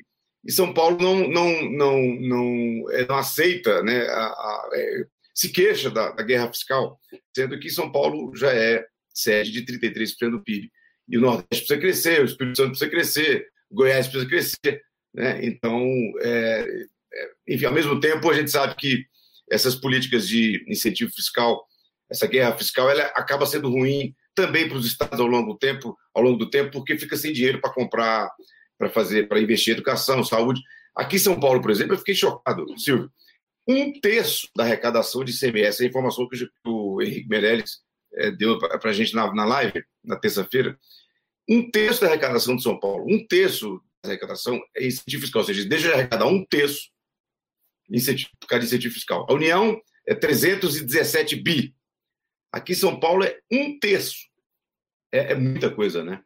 [0.45, 5.49] e São Paulo não, não, não, não, é, não aceita né, a, a, é, se
[5.49, 6.99] queixa da, da, guerra fiscal,
[7.33, 10.69] sendo que São Paulo já é sede de 33% do PIB.
[11.07, 14.83] E o Nordeste precisa crescer, o Espírito Santo precisa crescer, Goiás precisa crescer.
[15.13, 15.45] Né?
[15.45, 15.81] Então,
[16.21, 19.05] é, é, enfim, ao mesmo tempo, a gente sabe que
[19.49, 21.65] essas políticas de incentivo fiscal,
[22.13, 25.97] essa guerra fiscal, ela acaba sendo ruim também para os estados ao longo do tempo,
[26.13, 28.29] ao longo do tempo, porque fica sem dinheiro para comprar,
[28.77, 30.61] para fazer, para investir em educação, saúde.
[30.95, 33.11] Aqui em São Paulo, por exemplo, eu fiquei chocado, Silvio
[33.67, 35.83] um terço da arrecadação de ICMS.
[35.83, 37.79] A informação que o Henrique Meirelles
[38.13, 40.77] é, deu para a gente na, na live, na terça-feira.
[41.49, 45.45] Um terço da arrecadação de São Paulo, um terço da arrecadação é incentivo fiscal, ou
[45.45, 46.89] seja, deixa de arrecadar um terço
[47.89, 49.25] incentivo, por causa de incentivo fiscal.
[49.29, 51.75] A União é 317 bi.
[52.53, 54.27] Aqui em São Paulo é um terço.
[55.11, 56.17] É, é muita coisa, né?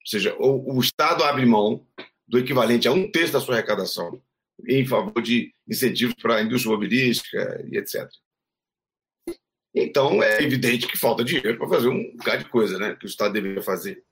[0.00, 1.86] Ou seja, o, o Estado abre mão
[2.26, 4.20] do equivalente a um terço da sua arrecadação
[4.66, 8.08] em favor de incentivos para a indústria mobilística e etc.
[9.72, 13.06] Então, é evidente que falta dinheiro para fazer um bocado de coisa né, que o
[13.06, 14.02] Estado deveria fazer.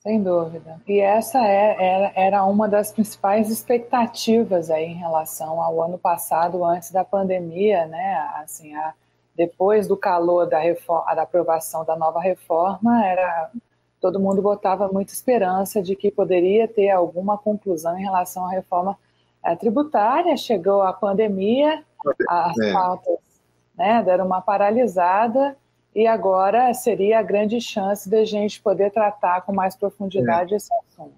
[0.00, 0.80] Sem dúvida.
[0.86, 6.92] E essa é, era uma das principais expectativas aí em relação ao ano passado, antes
[6.92, 8.14] da pandemia, né?
[8.36, 8.94] Assim, a,
[9.38, 13.52] depois do calor da, reforma, da aprovação da nova reforma, era
[14.00, 18.98] todo mundo botava muita esperança de que poderia ter alguma conclusão em relação à reforma
[19.44, 20.36] é, tributária.
[20.36, 21.84] Chegou a pandemia,
[22.28, 22.72] as é.
[22.72, 23.18] pautas
[23.76, 25.56] né, deram uma paralisada
[25.94, 30.56] e agora seria a grande chance da gente poder tratar com mais profundidade é.
[30.56, 31.14] esse assunto.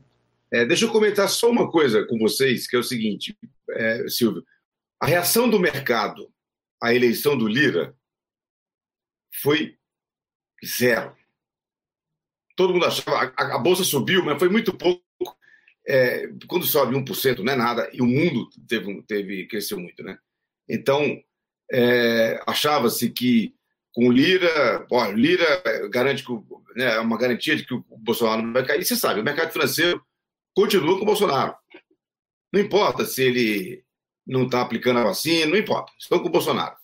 [0.53, 3.35] É, deixa eu comentar só uma coisa com vocês, que é o seguinte,
[3.71, 4.43] é, Silvio.
[5.01, 6.29] A reação do mercado
[6.83, 7.95] à eleição do Lira
[9.31, 9.77] foi
[10.65, 11.17] zero
[12.61, 13.33] todo mundo achava.
[13.37, 15.03] A, a bolsa subiu, mas foi muito pouco.
[15.89, 20.19] É, quando sobe 1%, não é nada, e o mundo teve, teve cresceu muito, né?
[20.69, 21.19] Então,
[21.73, 23.55] é, achava-se que
[23.93, 26.33] com Lira, ó, Lira garante que,
[26.77, 28.83] né, é uma garantia de que o Bolsonaro não vai cair.
[28.83, 30.05] E você sabe, o mercado financeiro
[30.55, 31.57] continua com o Bolsonaro.
[32.53, 33.85] Não importa se ele
[34.27, 36.77] não está aplicando a vacina, não importa, estão com o Bolsonaro.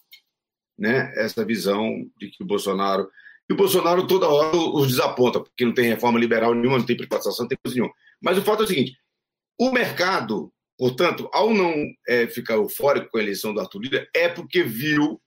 [0.78, 1.12] Né?
[1.16, 3.08] Essa visão de que o Bolsonaro
[3.48, 6.96] e o Bolsonaro toda hora os desaponta, porque não tem reforma liberal nenhuma, não tem
[6.96, 7.94] privatização, não tem coisa nenhuma.
[8.20, 8.98] Mas o fato é o seguinte:
[9.58, 11.72] o mercado, portanto, ao não
[12.08, 15.20] é, ficar eufórico com a eleição do Arthur Lira, é porque viu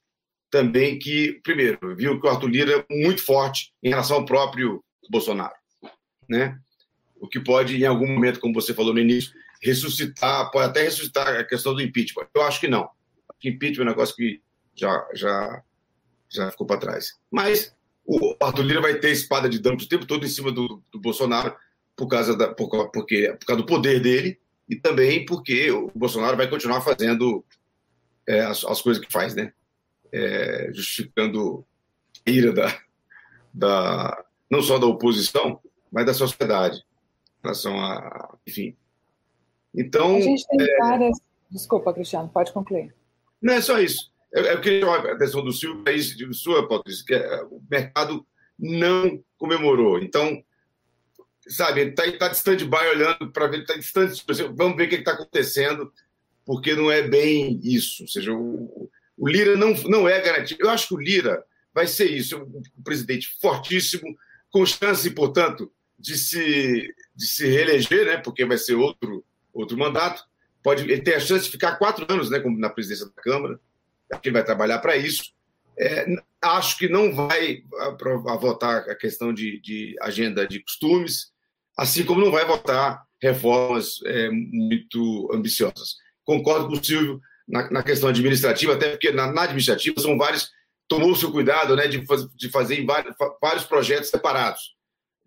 [0.51, 4.83] também que, primeiro, viu que o Arthur Lira é muito forte em relação ao próprio
[5.09, 5.53] Bolsonaro.
[6.27, 6.59] Né?
[7.19, 9.31] O que pode, em algum momento, como você falou no início,
[9.61, 12.27] ressuscitar, pode até ressuscitar a questão do impeachment.
[12.33, 12.89] Eu acho que não.
[13.43, 14.41] Impeachment é um negócio que
[14.79, 15.63] já, já,
[16.29, 17.19] já ficou para trás.
[17.29, 17.75] Mas
[18.05, 20.99] o Arthur Lira vai ter espada de dano o tempo todo em cima do, do
[20.99, 21.55] Bolsonaro
[21.95, 26.37] por causa, da, por, porque, por causa do poder dele e também porque o Bolsonaro
[26.37, 27.43] vai continuar fazendo
[28.27, 29.51] é, as, as, coisas que faz, né?
[30.11, 31.65] É, justificando
[32.25, 32.79] a ira da,
[33.53, 35.59] da, não só da oposição,
[35.91, 38.37] mas da sociedade em relação a.
[38.47, 38.75] Enfim.
[39.73, 40.15] Então.
[40.15, 40.77] A gente tem é...
[40.77, 41.17] várias.
[41.49, 42.93] Desculpa, Cristiano, pode concluir.
[43.41, 44.11] Não, é só isso.
[44.31, 47.43] Eu, eu queria chamar a atenção do Silvio para isso, de sua, Patrícia, que é,
[47.43, 48.25] o mercado
[48.57, 49.99] não comemorou.
[49.99, 50.43] Então,
[51.47, 54.23] sabe, ele está tá de stand-by olhando para ver, está distante,
[54.55, 55.91] vamos ver o que está acontecendo,
[56.45, 58.03] porque não é bem isso.
[58.03, 60.61] Ou seja, o, o Lira não, não é garantido.
[60.63, 64.15] Eu acho que o Lira vai ser isso, um presidente fortíssimo,
[64.51, 69.23] com chance, portanto, de se, de se reeleger, né, porque vai ser outro,
[69.53, 70.23] outro mandato,
[70.63, 73.59] pode, ele tem a chance de ficar quatro anos né, na presidência da Câmara,
[74.23, 75.23] ele vai trabalhar para isso.
[75.79, 76.05] É,
[76.41, 81.31] acho que não vai a, a votar a questão de, de, agenda de costumes,
[81.77, 85.95] assim como não vai votar reformas é, muito ambiciosas.
[86.23, 90.51] Concordo com o Silvio na, na questão administrativa, até porque na, na administrativa são vários.
[90.87, 92.03] Tomou o cuidado né, de,
[92.35, 94.75] de fazer vários, vários projetos separados,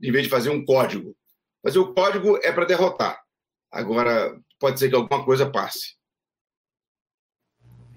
[0.03, 1.17] em vez de fazer um código.
[1.63, 3.21] Mas o código é para derrotar.
[3.71, 5.95] Agora, pode ser que alguma coisa passe.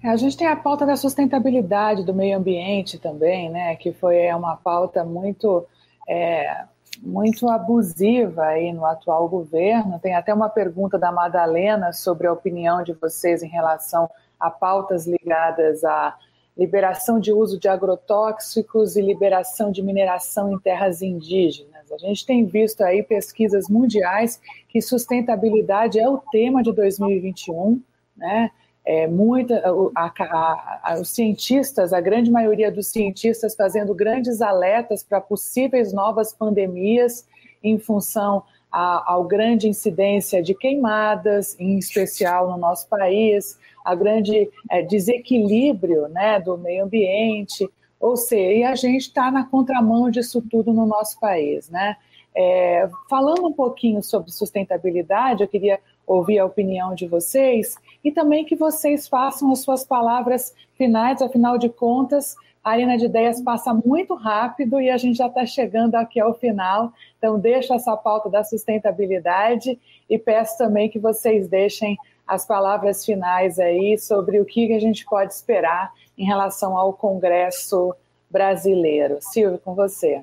[0.04, 4.56] A gente tem a pauta da sustentabilidade do meio ambiente também, né, que foi uma
[4.56, 5.66] pauta muito
[6.08, 6.64] é,
[7.02, 9.98] muito abusiva aí no atual governo.
[9.98, 15.06] Tem até uma pergunta da Madalena sobre a opinião de vocês em relação a pautas
[15.06, 16.16] ligadas à
[16.56, 21.92] liberação de uso de agrotóxicos e liberação de mineração em terras indígenas.
[21.92, 27.80] A gente tem visto aí pesquisas mundiais que sustentabilidade é o tema de 2021,
[28.16, 28.50] né?
[28.88, 29.60] É, muita,
[29.96, 35.92] a, a, a, os cientistas, a grande maioria dos cientistas fazendo grandes alertas para possíveis
[35.92, 37.26] novas pandemias
[37.64, 44.82] em função ao grande incidência de queimadas, em especial no nosso país, a grande é,
[44.82, 47.68] desequilíbrio né, do meio ambiente,
[47.98, 51.70] ou seja, e a gente está na contramão disso tudo no nosso país.
[51.70, 51.96] Né?
[52.36, 58.44] É, falando um pouquinho sobre sustentabilidade, eu queria ouvir a opinião de vocês e também
[58.44, 63.72] que vocês façam as suas palavras finais, afinal de contas, a Arena de Ideias passa
[63.72, 68.28] muito rápido e a gente já está chegando aqui ao final, então deixo essa pauta
[68.28, 69.78] da sustentabilidade
[70.08, 71.96] e peço também que vocês deixem
[72.26, 77.94] as palavras finais aí sobre o que a gente pode esperar em relação ao Congresso
[78.28, 79.18] brasileiro.
[79.20, 80.22] Silvio, com você.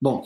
[0.00, 0.22] Bom,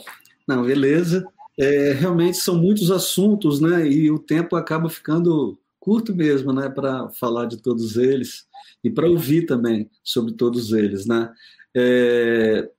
[0.47, 1.27] não, beleza.
[1.57, 3.87] É, realmente são muitos assuntos, né?
[3.87, 8.47] E o tempo acaba ficando curto mesmo, né, para falar de todos eles
[8.83, 11.31] e para ouvir também sobre todos eles, né?
[11.75, 12.69] É,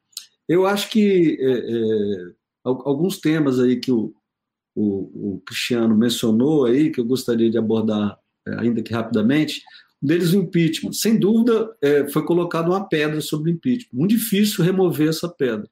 [0.49, 2.33] eu acho que é, é,
[2.64, 4.12] alguns temas aí que o,
[4.74, 9.62] o, o, Cristiano mencionou aí, que eu gostaria de abordar é, ainda que rapidamente,
[10.03, 10.93] um deles o impeachment.
[10.93, 13.91] Sem dúvida, é, foi colocada uma pedra sobre o impeachment.
[13.93, 15.68] Muito difícil remover essa pedra.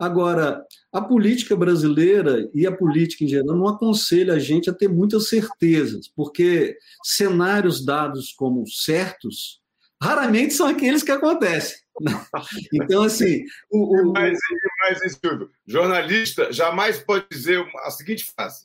[0.00, 4.88] Agora, a política brasileira e a política em geral não aconselha a gente a ter
[4.88, 9.60] muitas certezas, porque cenários dados como certos
[10.02, 11.78] raramente são aqueles que acontecem.
[12.72, 13.44] Então, assim.
[13.70, 14.12] O, o...
[14.14, 14.38] Mas,
[14.80, 18.64] mas isso, jornalista jamais pode dizer a seguinte frase: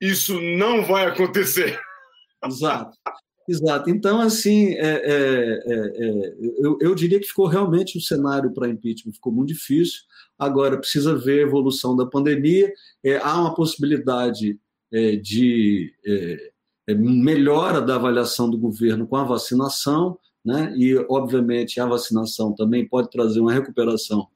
[0.00, 1.80] Isso não vai acontecer.
[2.44, 2.98] Exato.
[3.48, 3.90] Exato.
[3.90, 8.68] Então, assim, é, é, é, é, eu, eu, diria que ficou realmente o cenário para
[8.68, 10.00] impeachment ficou muito difícil.
[10.38, 12.72] Agora, precisa ver a evolução da pandemia.
[13.02, 14.58] É, há uma possibilidade
[14.92, 15.92] é, de
[16.88, 20.74] melhora da avaliação do governo com a vacinação, né?
[20.76, 24.26] e, obviamente, a vacinação também pode trazer uma recuperação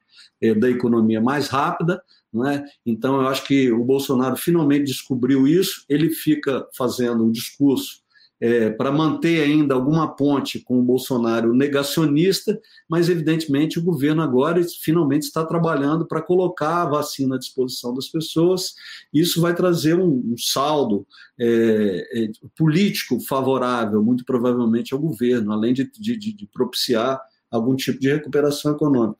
[0.59, 2.02] da economia mais rápida.
[2.32, 2.64] Não é?
[2.84, 5.84] Então, eu acho que o Bolsonaro finalmente descobriu isso.
[5.88, 8.05] Ele fica fazendo um discurso
[8.41, 14.62] é, para manter ainda alguma ponte com o Bolsonaro negacionista, mas evidentemente o governo agora
[14.82, 18.74] finalmente está trabalhando para colocar a vacina à disposição das pessoas.
[19.12, 21.07] Isso vai trazer um, um saldo
[21.39, 27.20] é, é, político favorável, muito provavelmente ao governo, além de, de, de propiciar
[27.51, 29.18] algum tipo de recuperação econômica.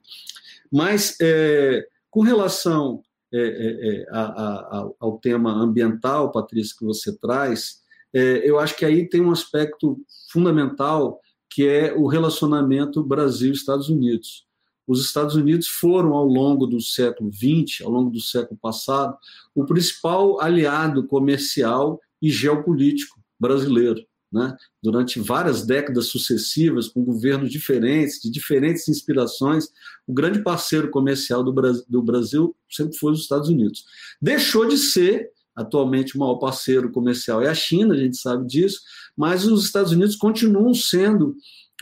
[0.71, 3.03] Mas é, com relação
[3.33, 7.81] é, é, a, a, ao tema ambiental, Patrícia, que você traz,
[8.17, 9.99] é, eu acho que aí tem um aspecto
[10.33, 14.47] fundamental que é o relacionamento Brasil-Estados Unidos.
[14.87, 19.15] Os Estados Unidos foram, ao longo do século XX, ao longo do século passado,
[19.55, 24.03] o principal aliado comercial e geopolítico brasileiro.
[24.33, 24.57] Né?
[24.83, 29.69] Durante várias décadas sucessivas, com governos diferentes, de diferentes inspirações,
[30.07, 33.85] o grande parceiro comercial do Brasil, do Brasil sempre foi os Estados Unidos.
[34.23, 38.81] Deixou de ser Atualmente, o maior parceiro comercial é a China, a gente sabe disso,
[39.17, 41.35] mas os Estados Unidos continuam sendo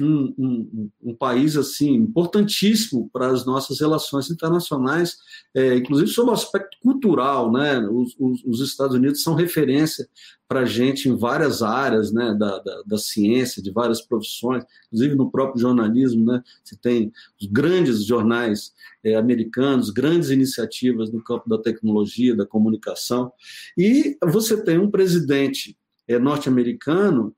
[0.03, 5.17] um, um, um, país assim importantíssimo para as nossas relações internacionais,
[5.55, 7.79] é, inclusive sob o aspecto cultural, né?
[7.89, 10.09] Os, os, os Estados Unidos são referência
[10.49, 12.35] para a gente em várias áreas, né?
[12.39, 16.43] Da, da, da, ciência, de várias profissões, inclusive no próprio jornalismo, né?
[16.65, 18.73] Você tem os grandes jornais
[19.05, 23.33] é, americanos, grandes iniciativas no campo da tecnologia, da comunicação,
[23.79, 25.77] e você tem um presidente
[26.09, 27.35] é, norte-americano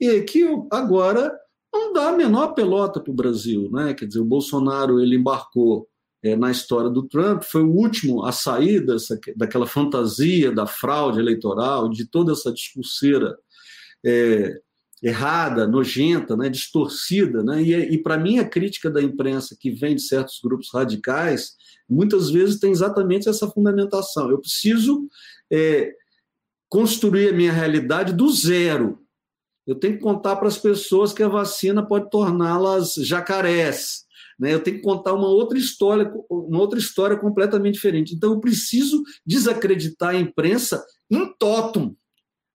[0.00, 1.32] e que agora
[1.78, 3.70] não dá a menor pelota para o Brasil.
[3.70, 3.94] Né?
[3.94, 5.88] Quer dizer, o Bolsonaro ele embarcou
[6.22, 11.18] é, na história do Trump, foi o último a sair dessa, daquela fantasia da fraude
[11.20, 13.36] eleitoral, de toda essa discurseira
[14.04, 14.60] é,
[15.02, 17.42] errada, nojenta, né, distorcida.
[17.42, 17.62] Né?
[17.62, 21.52] E, e para mim, a crítica da imprensa que vem de certos grupos radicais,
[21.88, 24.30] muitas vezes tem exatamente essa fundamentação.
[24.30, 25.06] Eu preciso
[25.50, 25.92] é,
[26.68, 29.05] construir a minha realidade do zero.
[29.66, 34.04] Eu tenho que contar para as pessoas que a vacina pode torná-las jacarés.
[34.38, 34.54] Né?
[34.54, 38.14] Eu tenho que contar uma outra história, uma outra história completamente diferente.
[38.14, 41.96] Então, eu preciso desacreditar a imprensa em totum.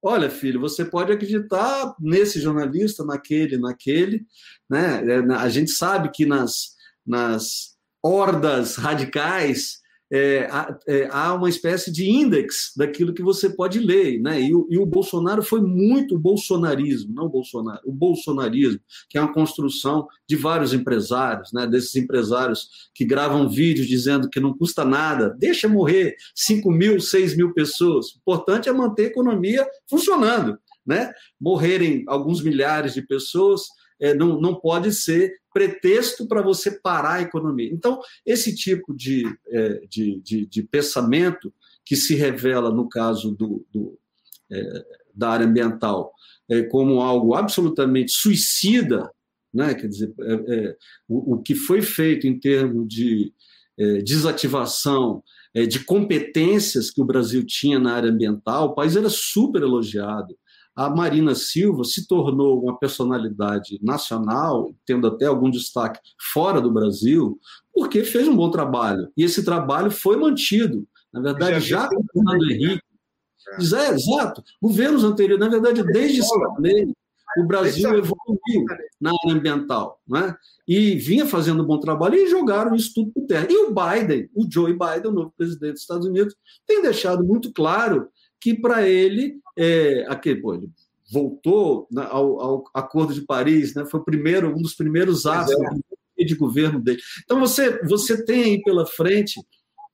[0.02, 4.26] Olha, filho, você pode acreditar nesse jornalista, naquele, naquele.
[4.70, 5.04] Né?
[5.06, 9.81] É, a gente sabe que nas, nas hordas radicais
[10.12, 10.50] é,
[10.88, 14.42] é, há uma espécie de índex daquilo que você pode ler, né?
[14.42, 19.34] E o, e o, Bolsonaro foi muito bolsonarismo, não Bolsonaro, o bolsonarismo, que é uma
[19.34, 21.66] construção de vários empresários, né?
[21.66, 27.38] Desses empresários que gravam vídeos dizendo que não custa nada, deixa morrer 5 mil, 6
[27.38, 28.08] mil pessoas.
[28.08, 31.14] O importante é manter a economia funcionando, né?
[31.40, 33.68] Morrerem alguns milhares de pessoas
[34.02, 37.70] é, não, não pode ser pretexto para você parar a economia.
[37.72, 41.54] Então, esse tipo de, é, de, de, de, pensamento
[41.86, 44.00] que se revela no caso do, do
[44.52, 46.12] é, da área ambiental
[46.50, 49.10] é, como algo absolutamente suicida,
[49.54, 49.74] né?
[49.74, 50.78] quer dizer, é, é,
[51.08, 53.34] o, o, que foi feito em termos de
[54.06, 55.24] desativação
[55.68, 60.38] de competências que o Brasil tinha na área ambiental, o país era super elogiado
[60.86, 66.00] a Marina Silva se tornou uma personalidade nacional, tendo até algum destaque
[66.34, 67.40] fora do Brasil,
[67.74, 69.08] porque fez um bom trabalho.
[69.16, 70.88] E esse trabalho foi mantido.
[71.14, 72.84] Na verdade, já, já com o Fernando Henrique.
[73.60, 73.76] É.
[73.76, 74.44] é, exato.
[74.62, 76.94] Governos anteriores, na verdade, desde Sarney,
[77.38, 78.66] o Brasil evoluiu
[79.00, 80.36] na área ambiental, né?
[80.68, 83.46] e vinha fazendo um bom trabalho e jogaram isso tudo por terra.
[83.50, 87.52] E o Biden, o Joe Biden, o novo presidente dos Estados Unidos, tem deixado muito
[87.52, 88.08] claro
[88.42, 90.70] que para ele, é, aquele, pô, ele
[91.12, 95.54] voltou ao, ao, Acordo de Paris, né, foi primeiro, um dos primeiros atos
[96.18, 96.24] é.
[96.24, 97.00] de governo dele.
[97.24, 99.40] Então você, você tem aí pela frente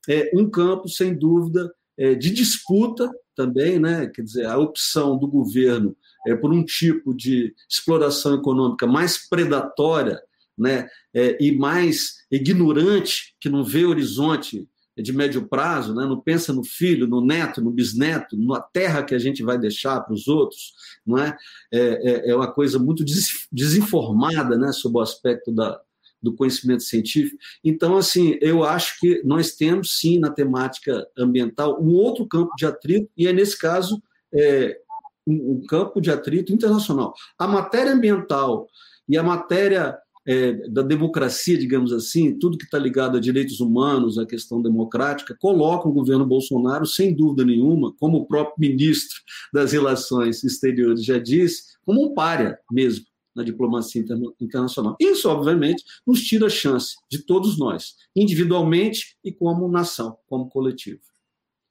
[0.07, 5.27] é, um campo, sem dúvida, é, de disputa também, né, quer dizer, a opção do
[5.27, 5.95] governo
[6.27, 10.21] é, por um tipo de exploração econômica mais predatória
[10.57, 14.67] né, é, e mais ignorante, que não vê horizonte
[15.01, 16.05] de médio prazo, né?
[16.05, 20.01] não pensa no filho, no neto, no bisneto, na terra que a gente vai deixar
[20.01, 20.73] para os outros,
[21.05, 21.37] não é?
[21.71, 22.29] É, é?
[22.31, 23.03] é uma coisa muito
[23.51, 24.71] desinformada né?
[24.71, 25.79] sobre o aspecto da,
[26.21, 27.37] do conhecimento científico.
[27.63, 32.65] Então, assim, eu acho que nós temos, sim, na temática ambiental, um outro campo de
[32.65, 34.01] atrito, e é nesse caso
[34.33, 34.79] é,
[35.25, 37.13] um, um campo de atrito internacional.
[37.37, 38.67] A matéria ambiental
[39.07, 39.97] e a matéria
[40.27, 45.37] é, da democracia, digamos assim, tudo que está ligado a direitos humanos, a questão democrática,
[45.39, 49.21] coloca o governo Bolsonaro, sem dúvida nenhuma, como o próprio ministro
[49.53, 54.03] das Relações Exteriores já disse, como um párea mesmo na diplomacia
[54.41, 54.97] internacional.
[54.99, 60.99] Isso, obviamente, nos tira a chance de todos nós, individualmente e como nação, como coletivo.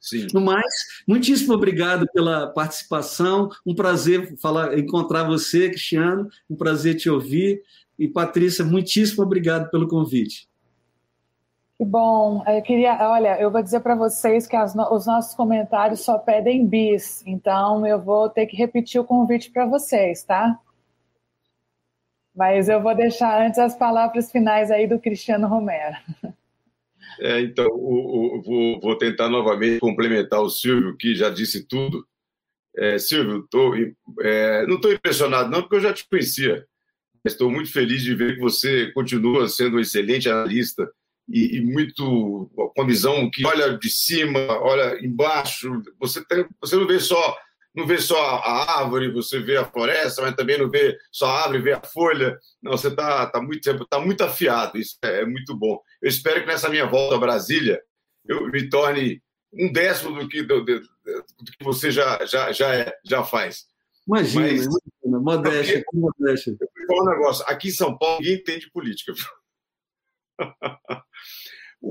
[0.00, 0.28] Sim.
[0.32, 0.72] No mais,
[1.06, 3.50] muitíssimo obrigado pela participação.
[3.66, 6.28] Um prazer falar, encontrar você, Cristiano.
[6.48, 7.60] Um prazer te ouvir.
[7.98, 10.48] E, Patrícia, muitíssimo obrigado pelo convite.
[11.78, 12.42] Que bom.
[12.46, 16.66] Eu queria, olha, eu vou dizer para vocês que as, os nossos comentários só pedem
[16.66, 20.58] bis, então eu vou ter que repetir o convite para vocês, tá?
[22.34, 25.96] Mas eu vou deixar antes as palavras finais aí do Cristiano Romero.
[27.18, 32.06] É, então, o, o, vou, vou, tentar novamente complementar o Silvio, que já disse tudo.
[32.76, 33.74] É, Silvio, tô,
[34.20, 36.66] é, não estou impressionado, não, porque eu já te conhecia.
[37.26, 40.88] Estou muito feliz de ver que você continua sendo um excelente analista
[41.28, 45.82] e, e, muito com a visão que olha de cima, olha embaixo.
[45.98, 47.36] Você, tem, você não vê só
[47.76, 51.42] não vê só a árvore, você vê a floresta, mas também não vê só a
[51.42, 52.38] árvore, vê a folha.
[52.62, 55.78] Não, você está tá muito, tá muito afiado, isso é, é, muito bom.
[56.00, 57.82] Eu espero que nessa minha volta a Brasília
[58.26, 59.22] eu me torne
[59.52, 63.66] um décimo do que, do, do, do que você já, já, já, é, já faz.
[64.08, 64.66] Imagina, Mas,
[65.04, 66.56] imagina modéstia, porque, modéstia.
[66.86, 67.44] Vou falar um negócio.
[67.48, 69.12] Aqui em São Paulo, ninguém entende política.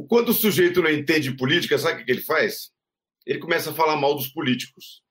[0.07, 2.71] Quando o sujeito não entende política, sabe o que ele faz?
[3.25, 5.03] Ele começa a falar mal dos políticos.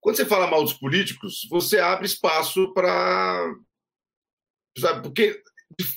[0.00, 3.54] Quando você fala mal dos políticos, você abre espaço para.
[5.02, 5.42] Porque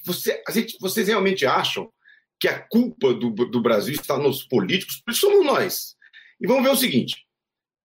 [0.06, 1.92] você, a gente, vocês realmente acham
[2.40, 5.04] que a culpa do, do Brasil está nos políticos?
[5.12, 5.96] Somos nós.
[6.40, 7.26] E vamos ver o seguinte: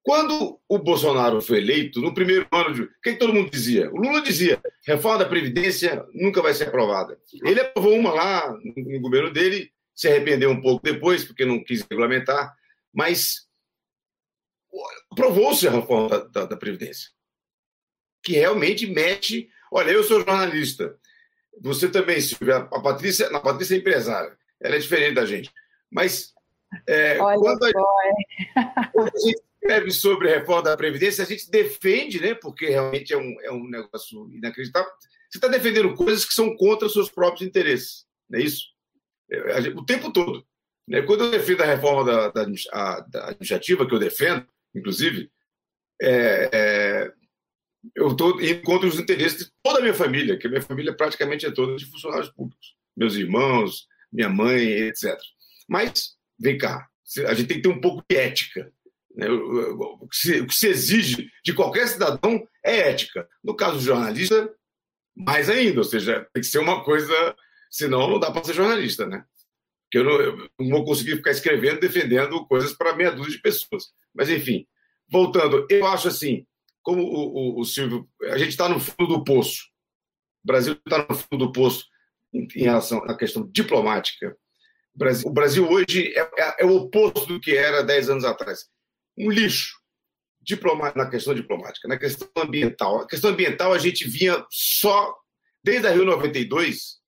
[0.07, 2.83] quando o Bolsonaro foi eleito, no primeiro ano, de...
[2.83, 3.91] o que, que todo mundo dizia?
[3.91, 7.19] O Lula dizia: reforma da Previdência nunca vai ser aprovada.
[7.43, 11.85] Ele aprovou uma lá no governo dele, se arrependeu um pouco depois, porque não quis
[11.91, 12.55] regulamentar,
[12.95, 13.49] mas
[15.11, 17.11] aprovou-se a reforma da, da, da, Previdência,
[18.23, 19.51] que realmente mete.
[19.73, 20.97] Olha, eu sou jornalista,
[21.61, 22.59] você também, Silvia.
[22.59, 25.51] A Patrícia, a Patrícia é empresária, ela é diferente da gente.
[25.91, 26.33] Mas
[26.87, 31.51] é, Olha quando, a, quando a gente escreve sobre a reforma da Previdência, a gente
[31.51, 34.91] defende, né, porque realmente é um, é um negócio inacreditável.
[35.31, 38.65] Você está defendendo coisas que são contra os seus próprios interesses, não é isso?
[39.31, 40.47] É, o tempo todo.
[40.87, 41.03] Né?
[41.03, 45.31] Quando eu defendo a reforma da, da, a, da administrativa, que eu defendo, inclusive,
[46.01, 47.13] é, é,
[47.95, 50.95] eu estou indo contra os interesses de toda a minha família, que a minha família
[50.95, 52.77] praticamente é toda de funcionários públicos.
[52.97, 55.19] Meus irmãos, minha mãe, etc.
[55.69, 56.89] Mas, vem cá,
[57.27, 58.73] a gente tem que ter um pouco de ética.
[59.17, 59.29] Né?
[59.31, 63.27] O, que se, exige de qualquer cidadão é ética.
[63.43, 64.55] No caso do jornalista,
[65.17, 67.35] mais ainda, ou seja, tem que ser uma coisa,
[67.71, 69.25] senão não dá para ser jornalista, né?
[69.85, 73.41] Porque eu não, eu não, vou conseguir ficar escrevendo, defendendo coisas para meia dúzia de
[73.41, 73.85] pessoas.
[74.13, 74.67] Mas, enfim,
[75.09, 76.45] voltando, eu acho assim,
[76.83, 79.65] como o, o, o Silvio, a gente está no fundo do poço.
[80.45, 81.87] O Brasil está no fundo do poço
[82.33, 84.37] em, em, relação à questão diplomática.
[84.95, 88.25] O Brasil, o Brasil hoje é, é, é, o oposto do que era dez anos
[88.25, 88.69] atrás.
[89.19, 89.77] Um lixo
[90.95, 93.01] na questão diplomática, na questão ambiental.
[93.01, 95.13] A questão ambiental a gente vinha só
[95.65, 96.99] desde a Rio 92,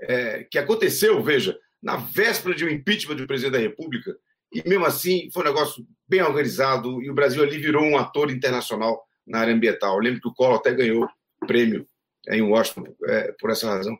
[0.00, 4.16] é, que aconteceu, veja, na véspera de um impeachment do presidente da República,
[4.52, 8.30] e mesmo assim foi um negócio bem organizado e o Brasil ali virou um ator
[8.30, 9.94] internacional na área ambiental.
[9.94, 11.08] Eu lembro que o Collor até ganhou
[11.46, 11.86] prêmio
[12.28, 13.96] é, em Washington é, por essa razão.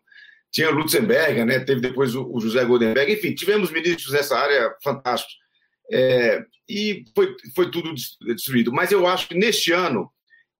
[0.51, 1.61] Tinha Lutzenberger, né?
[1.61, 5.37] teve depois o, José Goldenberg, enfim, tivemos ministros nessa área fantásticos.
[5.93, 8.73] É, e foi, foi tudo destruído.
[8.73, 10.11] Mas eu acho que neste ano,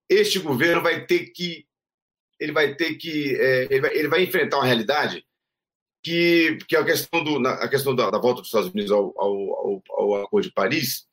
[0.09, 1.65] este governo vai ter que.
[2.39, 3.35] Ele vai ter que.
[3.35, 5.25] É, ele, vai, ele vai enfrentar uma realidade
[6.03, 9.13] que, que é a questão, do, a questão da, da volta dos Estados Unidos ao,
[9.17, 11.07] ao, ao, ao Acordo de Paris,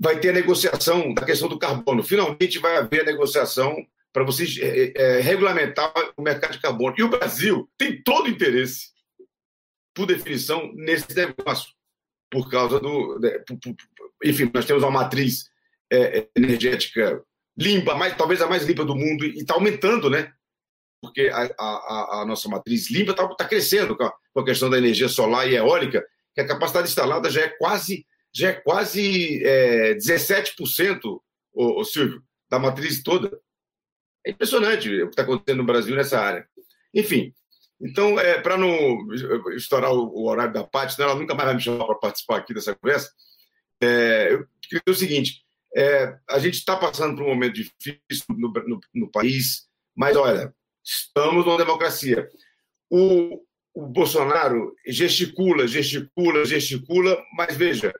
[0.00, 2.02] vai ter a negociação da questão do carbono.
[2.02, 3.76] Finalmente vai haver a negociação
[4.12, 6.94] para você é, é, regulamentar o mercado de carbono.
[6.98, 8.90] E o Brasil tem todo o interesse,
[9.94, 11.72] por definição, nesse negócio,
[12.32, 13.20] por causa do.
[14.24, 15.44] Enfim, nós temos uma matriz
[15.92, 17.22] é, energética
[17.56, 20.32] limpa, mais, talvez a mais limpa do mundo, e está aumentando, né?
[21.02, 24.70] porque a, a, a nossa matriz limpa está tá crescendo com a, com a, questão
[24.70, 29.44] da energia solar e eólica, que a capacidade instalada já é quase, já é quase
[29.44, 31.20] é, 17%,
[31.52, 33.36] ô, ô, Silvio, da matriz toda.
[34.24, 36.46] É impressionante o que está acontecendo no Brasil nessa área.
[36.94, 37.34] Enfim,
[37.82, 39.12] então, é, para não
[39.54, 42.54] estourar o, o, horário da parte, ela nunca mais vai me chamar para participar aqui
[42.54, 43.10] dessa conversa,
[43.80, 45.44] é, eu queria dizer o seguinte:
[45.76, 50.54] é, a gente está passando por um momento difícil no, no, no país, mas olha,
[50.84, 52.28] Estamos numa democracia.
[52.90, 53.40] O,
[53.72, 57.94] o Bolsonaro gesticula, gesticula, gesticula, mas veja,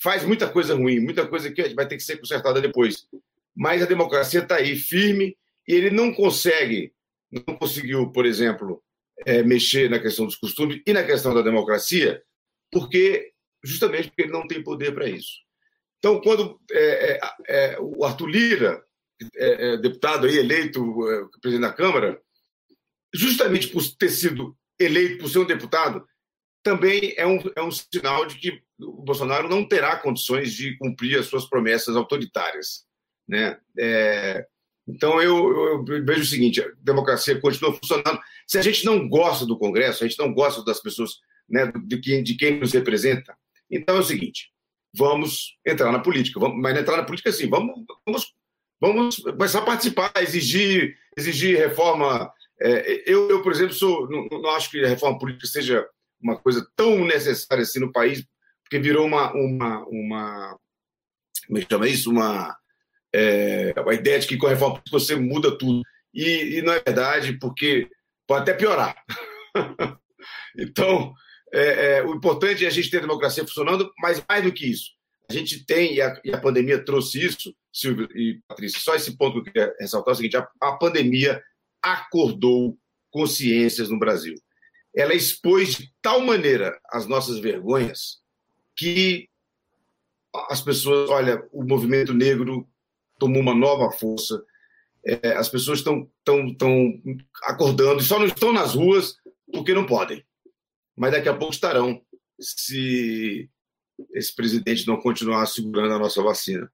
[0.00, 3.06] faz muita coisa ruim, muita coisa que vai ter que ser consertada depois.
[3.54, 5.36] Mas a democracia está aí firme
[5.66, 6.92] e ele não consegue,
[7.30, 8.82] não conseguiu, por exemplo,
[9.26, 12.22] é, mexer na questão dos costumes e na questão da democracia,
[12.70, 13.32] porque
[13.64, 15.40] justamente porque ele não tem poder para isso.
[15.98, 18.84] Então, quando é, é, é o Arthur Lira
[19.36, 20.82] é, é, deputado aí, eleito
[21.40, 22.20] presidente da Câmara,
[23.14, 26.04] justamente por ter sido eleito, por ser um deputado,
[26.62, 31.18] também é um, é um sinal de que o Bolsonaro não terá condições de cumprir
[31.18, 32.84] as suas promessas autoritárias.
[33.28, 33.58] Né?
[33.78, 34.46] É,
[34.86, 38.20] então, eu, eu, vejo o seguinte: a democracia continua funcionando.
[38.46, 41.12] Se a gente não gosta do Congresso, a gente não gosta das pessoas,
[41.48, 43.36] né, de, quem, de quem nos representa,
[43.70, 44.50] então é o seguinte:
[44.94, 46.40] vamos entrar na política.
[46.40, 47.74] Vamos, mas entrar na política, assim, vamos,
[48.06, 48.32] vamos
[48.82, 52.28] Vamos começar a participar, exigir, exigir reforma.
[52.60, 55.86] É, eu, eu, por exemplo, sou, não, não, acho que a reforma política seja
[56.20, 58.26] uma coisa tão necessária assim no país,
[58.64, 59.32] porque virou uma.
[59.34, 60.58] uma, uma
[61.46, 62.10] como é que chama isso?
[62.10, 62.56] Uma,
[63.14, 65.82] é, uma ideia de que com a reforma política você muda tudo.
[66.14, 67.88] E, e não é verdade, porque
[68.26, 68.96] pode até piorar.
[70.58, 71.14] então,
[71.52, 74.66] é, é, o importante é a gente ter a democracia funcionando, mas mais do que
[74.66, 74.90] isso,
[75.28, 79.16] a gente tem, e a, e a pandemia trouxe isso, Silvio e Patrícia, só esse
[79.16, 81.42] ponto que eu queria ressaltar é o seguinte: a, a pandemia
[81.80, 82.78] acordou
[83.10, 84.34] consciências no Brasil.
[84.94, 88.20] Ela expôs de tal maneira as nossas vergonhas
[88.76, 89.28] que
[90.50, 92.68] as pessoas, olha, o movimento negro
[93.22, 94.42] tomou uma nova força,
[95.06, 96.92] é, as pessoas estão tão, tão
[97.44, 99.14] acordando e só não estão nas ruas
[99.52, 100.24] porque não podem.
[100.96, 102.00] Mas daqui a pouco estarão,
[102.40, 103.48] se
[104.12, 106.68] esse presidente não continuar segurando a nossa vacina.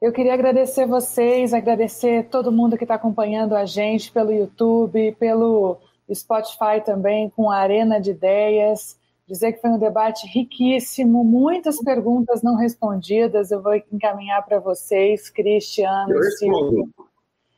[0.00, 5.80] Eu queria agradecer vocês, agradecer todo mundo que está acompanhando a gente pelo YouTube, pelo
[6.12, 8.98] Spotify também com a Arena de Ideias.
[9.26, 13.50] Dizer que foi um debate riquíssimo, muitas perguntas não respondidas.
[13.50, 16.12] Eu vou encaminhar para vocês, Cristiano.
[16.12, 16.90] Eu respondo.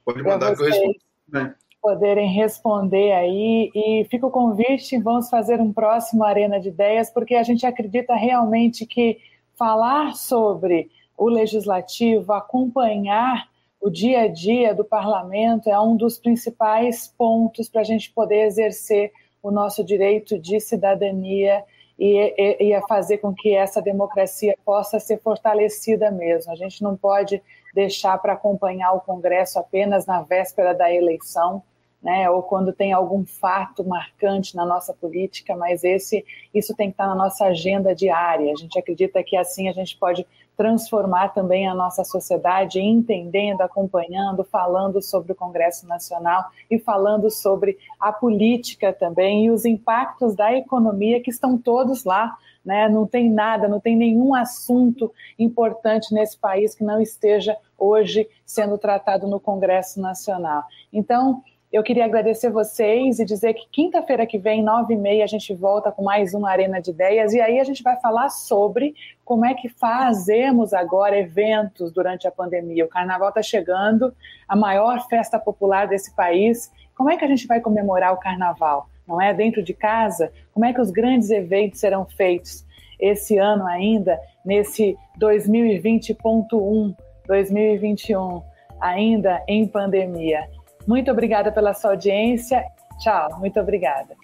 [0.05, 1.55] Pode mandar que eu respondo.
[1.81, 3.71] Poderem responder aí.
[3.75, 8.15] E fica o convite, vamos fazer um próximo Arena de Ideias, porque a gente acredita
[8.15, 9.19] realmente que
[9.57, 13.49] falar sobre o legislativo, acompanhar
[13.85, 18.47] o dia a dia do parlamento é um dos principais pontos para a gente poder
[18.47, 19.13] exercer
[19.45, 21.63] o nosso direito de cidadania
[21.99, 26.51] e, e, e, a fazer com que essa democracia possa ser fortalecida mesmo.
[26.51, 27.43] A gente não pode
[27.75, 31.63] deixar para acompanhar o Congresso apenas na véspera da eleição,
[32.03, 36.95] né, ou quando tem algum fato marcante na nossa política, mas esse isso tem que
[36.95, 38.53] estar na nossa agenda diária.
[38.53, 40.27] A gente acredita que assim a gente pode
[40.57, 47.77] transformar também a nossa sociedade, entendendo, acompanhando, falando sobre o Congresso Nacional e falando sobre
[47.99, 52.37] a política também e os impactos da economia que estão todos lá.
[52.65, 52.89] Né?
[52.89, 58.79] Não tem nada, não tem nenhum assunto importante nesse país que não esteja hoje sendo
[58.79, 60.65] tratado no Congresso Nacional.
[60.93, 61.43] Então,
[61.75, 65.53] eu queria agradecer vocês e dizer que quinta-feira que vem, nove e meia, a gente
[65.53, 68.95] volta com mais uma Arena de Ideias e aí a gente vai falar sobre
[69.25, 72.85] como é que fazemos agora eventos durante a pandemia.
[72.85, 74.15] O Carnaval está chegando,
[74.47, 76.71] a maior festa popular desse país.
[76.97, 78.89] Como é que a gente vai comemorar o Carnaval?
[79.05, 80.31] Não é dentro de casa?
[80.53, 82.65] Como é que os grandes eventos serão feitos
[83.01, 86.95] esse ano ainda, nesse 2020.1,
[87.27, 88.43] 2021,
[88.81, 90.54] ainda em pandemia?
[90.87, 92.65] Muito obrigada pela sua audiência.
[92.99, 94.15] Tchau, muito obrigada.